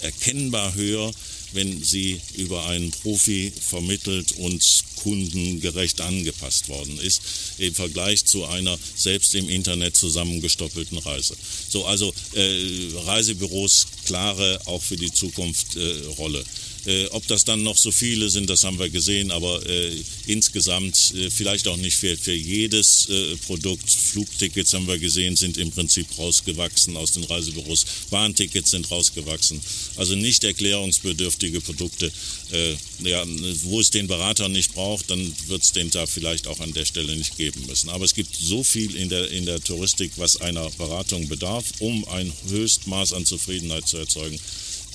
erkennbar 0.00 0.74
höher, 0.74 1.12
wenn 1.52 1.82
sie 1.82 2.20
über 2.36 2.66
einen 2.66 2.90
Profi 2.90 3.52
vermittelt 3.60 4.32
und 4.32 4.62
kundengerecht 5.02 6.00
angepasst 6.00 6.68
worden 6.68 6.98
ist, 6.98 7.22
im 7.58 7.74
Vergleich 7.74 8.24
zu 8.24 8.44
einer 8.44 8.78
selbst 8.94 9.34
im 9.34 9.48
Internet 9.48 9.96
zusammengestoppelten 9.96 10.98
Reise. 10.98 11.34
So, 11.68 11.84
also 11.86 12.12
äh, 12.34 12.90
Reisebüros 13.06 13.86
klare 14.04 14.60
auch 14.66 14.82
für 14.82 14.96
die 14.96 15.12
Zukunft 15.12 15.76
äh, 15.76 16.06
Rolle. 16.18 16.44
Äh, 16.86 17.06
ob 17.08 17.26
das 17.26 17.44
dann 17.44 17.62
noch 17.62 17.76
so 17.76 17.92
viele 17.92 18.30
sind, 18.30 18.48
das 18.48 18.64
haben 18.64 18.78
wir 18.78 18.88
gesehen, 18.88 19.30
aber 19.30 19.64
äh, 19.66 19.92
insgesamt 20.26 21.14
äh, 21.14 21.30
vielleicht 21.30 21.68
auch 21.68 21.76
nicht 21.76 21.96
für, 21.96 22.16
für 22.16 22.32
jedes 22.32 23.08
äh, 23.08 23.36
Produkt. 23.46 23.90
Flugtickets 23.90 24.72
haben 24.72 24.86
wir 24.86 24.98
gesehen, 24.98 25.36
sind 25.36 25.58
im 25.58 25.70
Prinzip 25.70 26.06
rausgewachsen 26.18 26.96
aus 26.96 27.12
den 27.12 27.24
Reisebüros. 27.24 27.84
Bahntickets 28.10 28.70
sind 28.70 28.90
rausgewachsen. 28.90 29.60
Also 29.96 30.14
nicht 30.14 30.42
erklärungsbedürftige 30.44 31.60
Produkte. 31.60 32.10
Äh, 32.52 32.76
ja, 33.04 33.24
wo 33.64 33.80
es 33.80 33.90
den 33.90 34.06
Berater 34.06 34.48
nicht 34.48 34.72
braucht, 34.74 35.10
dann 35.10 35.32
wird 35.48 35.62
es 35.62 35.72
den 35.72 35.90
da 35.90 36.06
vielleicht 36.06 36.46
auch 36.46 36.60
an 36.60 36.72
der 36.72 36.84
Stelle 36.84 37.14
nicht 37.16 37.36
geben 37.36 37.66
müssen. 37.66 37.90
Aber 37.90 38.04
es 38.04 38.14
gibt 38.14 38.34
so 38.34 38.64
viel 38.64 38.96
in 38.96 39.08
der, 39.08 39.30
in 39.30 39.44
der 39.44 39.60
Touristik, 39.60 40.12
was 40.16 40.40
einer 40.40 40.68
Beratung 40.70 41.28
bedarf, 41.28 41.64
um 41.80 42.06
ein 42.08 42.32
Höchstmaß 42.48 43.12
an 43.12 43.26
Zufriedenheit 43.26 43.86
zu 43.86 43.98
erzeugen 43.98 44.38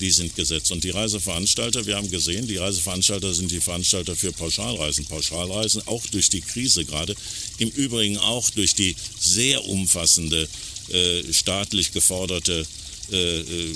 die 0.00 0.10
sind 0.10 0.34
gesetzt. 0.36 0.70
Und 0.72 0.84
die 0.84 0.90
Reiseveranstalter, 0.90 1.86
wir 1.86 1.96
haben 1.96 2.10
gesehen, 2.10 2.46
die 2.46 2.56
Reiseveranstalter 2.56 3.32
sind 3.34 3.50
die 3.50 3.60
Veranstalter 3.60 4.16
für 4.16 4.32
Pauschalreisen. 4.32 5.06
Pauschalreisen 5.06 5.86
auch 5.86 6.06
durch 6.08 6.28
die 6.28 6.40
Krise 6.40 6.84
gerade, 6.84 7.14
im 7.58 7.68
Übrigen 7.70 8.18
auch 8.18 8.50
durch 8.50 8.74
die 8.74 8.94
sehr 9.18 9.64
umfassende 9.64 10.48
äh, 10.88 11.32
staatlich 11.32 11.92
geforderte 11.92 12.66
äh, 13.12 13.40
äh 13.40 13.74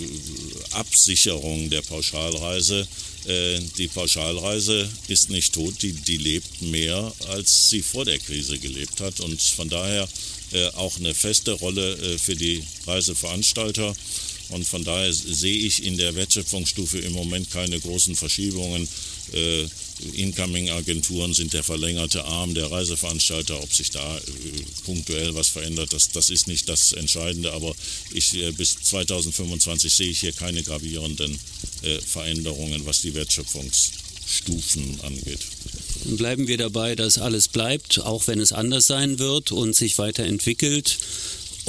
Absicherung 0.72 1.70
der 1.70 1.82
Pauschalreise. 1.82 2.86
Äh, 3.26 3.60
die 3.76 3.88
Pauschalreise 3.88 4.88
ist 5.08 5.30
nicht 5.30 5.52
tot, 5.52 5.82
die, 5.82 5.92
die 5.92 6.16
lebt 6.16 6.62
mehr, 6.62 7.12
als 7.28 7.68
sie 7.68 7.82
vor 7.82 8.04
der 8.04 8.18
Krise 8.18 8.58
gelebt 8.58 9.00
hat. 9.00 9.20
Und 9.20 9.40
von 9.42 9.68
daher 9.68 10.08
äh, 10.52 10.68
auch 10.70 10.96
eine 10.98 11.14
feste 11.14 11.52
Rolle 11.52 11.92
äh, 11.96 12.18
für 12.18 12.34
die 12.34 12.64
Reiseveranstalter. 12.86 13.94
Und 14.50 14.66
von 14.66 14.84
daher 14.84 15.12
sehe 15.12 15.58
ich 15.58 15.84
in 15.84 15.96
der 15.96 16.14
Wertschöpfungsstufe 16.14 16.98
im 16.98 17.12
Moment 17.12 17.50
keine 17.50 17.78
großen 17.78 18.16
Verschiebungen. 18.16 18.88
Äh, 19.32 19.66
Incoming-Agenturen 20.14 21.34
sind 21.34 21.52
der 21.52 21.62
verlängerte 21.62 22.24
Arm 22.24 22.54
der 22.54 22.70
Reiseveranstalter. 22.70 23.62
Ob 23.62 23.72
sich 23.72 23.90
da 23.90 24.16
äh, 24.16 24.20
punktuell 24.84 25.34
was 25.34 25.48
verändert, 25.48 25.92
das, 25.92 26.08
das 26.08 26.30
ist 26.30 26.48
nicht 26.48 26.68
das 26.68 26.92
Entscheidende. 26.92 27.52
Aber 27.52 27.74
ich, 28.12 28.34
äh, 28.34 28.50
bis 28.52 28.76
2025 28.82 29.94
sehe 29.94 30.10
ich 30.10 30.20
hier 30.20 30.32
keine 30.32 30.62
gravierenden 30.62 31.38
äh, 31.82 31.98
Veränderungen, 32.00 32.84
was 32.86 33.02
die 33.02 33.14
Wertschöpfungsstufen 33.14 35.00
angeht. 35.02 35.40
Bleiben 36.04 36.48
wir 36.48 36.56
dabei, 36.56 36.96
dass 36.96 37.18
alles 37.18 37.48
bleibt, 37.48 38.00
auch 38.00 38.26
wenn 38.26 38.40
es 38.40 38.52
anders 38.52 38.86
sein 38.86 39.18
wird 39.18 39.52
und 39.52 39.76
sich 39.76 39.98
weiterentwickelt 39.98 40.98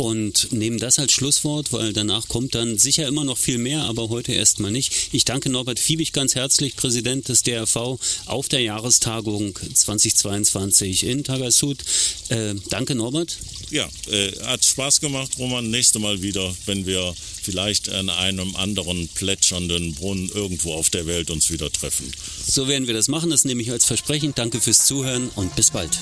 und 0.02 0.52
nehmen 0.52 0.80
das 0.80 0.98
als 0.98 1.12
Schlusswort, 1.12 1.72
weil 1.74 1.94
danach 1.94 2.28
kommt 2.28 2.56
dann 2.56 2.80
sicher 2.80 3.08
immer 3.08 3.24
noch 3.24 3.38
viel 3.38 3.60
mehr, 3.60 3.84
aber 3.84 4.10
heute 4.10 4.34
erstmal 4.34 4.72
nicht. 4.72 5.10
Ich 5.12 5.26
danke 5.26 5.52
Norbert 5.52 5.78
Fiebig 5.78 6.12
ganz 6.12 6.34
herzlich, 6.34 6.76
Präsident 6.76 7.30
des 7.30 7.44
DRV, 7.44 8.00
auf 8.26 8.50
der 8.50 8.62
Jahrestagung 8.62 9.56
2022 9.56 11.06
in 11.06 11.24
Tagasud. 11.24 11.84
Äh, 12.30 12.56
danke, 12.70 12.96
Norbert. 12.96 13.38
Ja, 13.70 13.88
äh, 14.10 14.32
hat 14.44 14.66
Spaß 14.66 15.02
gemacht, 15.02 15.34
Roman. 15.38 15.70
Nächste 15.70 16.00
Mal 16.00 16.24
wieder, 16.24 16.52
wenn 16.66 16.88
wir 16.88 17.14
vielleicht 17.44 17.90
an 17.90 18.10
einem 18.10 18.56
anderen 18.56 19.08
plätschernden 19.10 19.94
Brunnen 19.94 20.30
irgendwo 20.30 20.74
auf 20.74 20.90
der 20.90 21.06
Welt 21.06 21.30
uns 21.30 21.52
wieder 21.52 21.72
treffen. 21.72 22.12
So 22.44 22.68
werden 22.68 22.88
wir 22.88 22.96
das 22.96 23.08
machen, 23.08 23.30
das 23.30 23.46
nehme 23.46 23.62
ich 23.62 23.70
als 23.70 23.86
Versprechen. 23.86 24.34
Danke 24.34 24.62
fürs 24.62 24.84
Zuhören 24.84 25.30
und 25.36 25.56
bis 25.56 25.70
bald. 25.70 26.00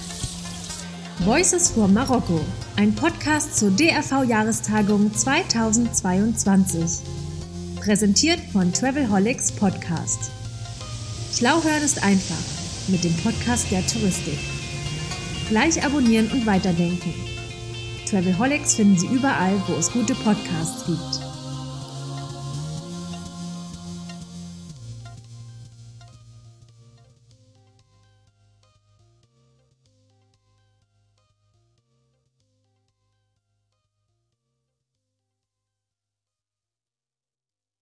Voices 1.26 1.70
for 1.70 1.90
Marokko, 1.90 2.40
ein 2.78 2.96
Podcast 2.96 3.58
zur 3.58 3.72
DRV-Jahrestagung 3.72 5.14
2022. 5.14 7.02
Präsentiert 7.82 8.40
von 8.54 8.72
Travelholics 8.72 9.52
Podcast. 9.52 10.32
Schlau 11.34 11.62
hören 11.62 11.84
ist 11.84 12.02
einfach 12.02 12.40
mit 12.88 13.04
dem 13.04 13.14
Podcast 13.18 13.70
der 13.70 13.86
Touristik. 13.86 14.40
Gleich 15.50 15.84
abonnieren 15.84 16.32
und 16.32 16.46
weiterdenken. 16.46 17.14
Travelholics 18.10 18.76
finden 18.76 18.98
Sie 18.98 19.08
überall, 19.08 19.62
wo 19.68 19.74
es 19.74 19.92
gute 19.92 20.16
Podcasts 20.16 20.86
gibt. 20.86 21.29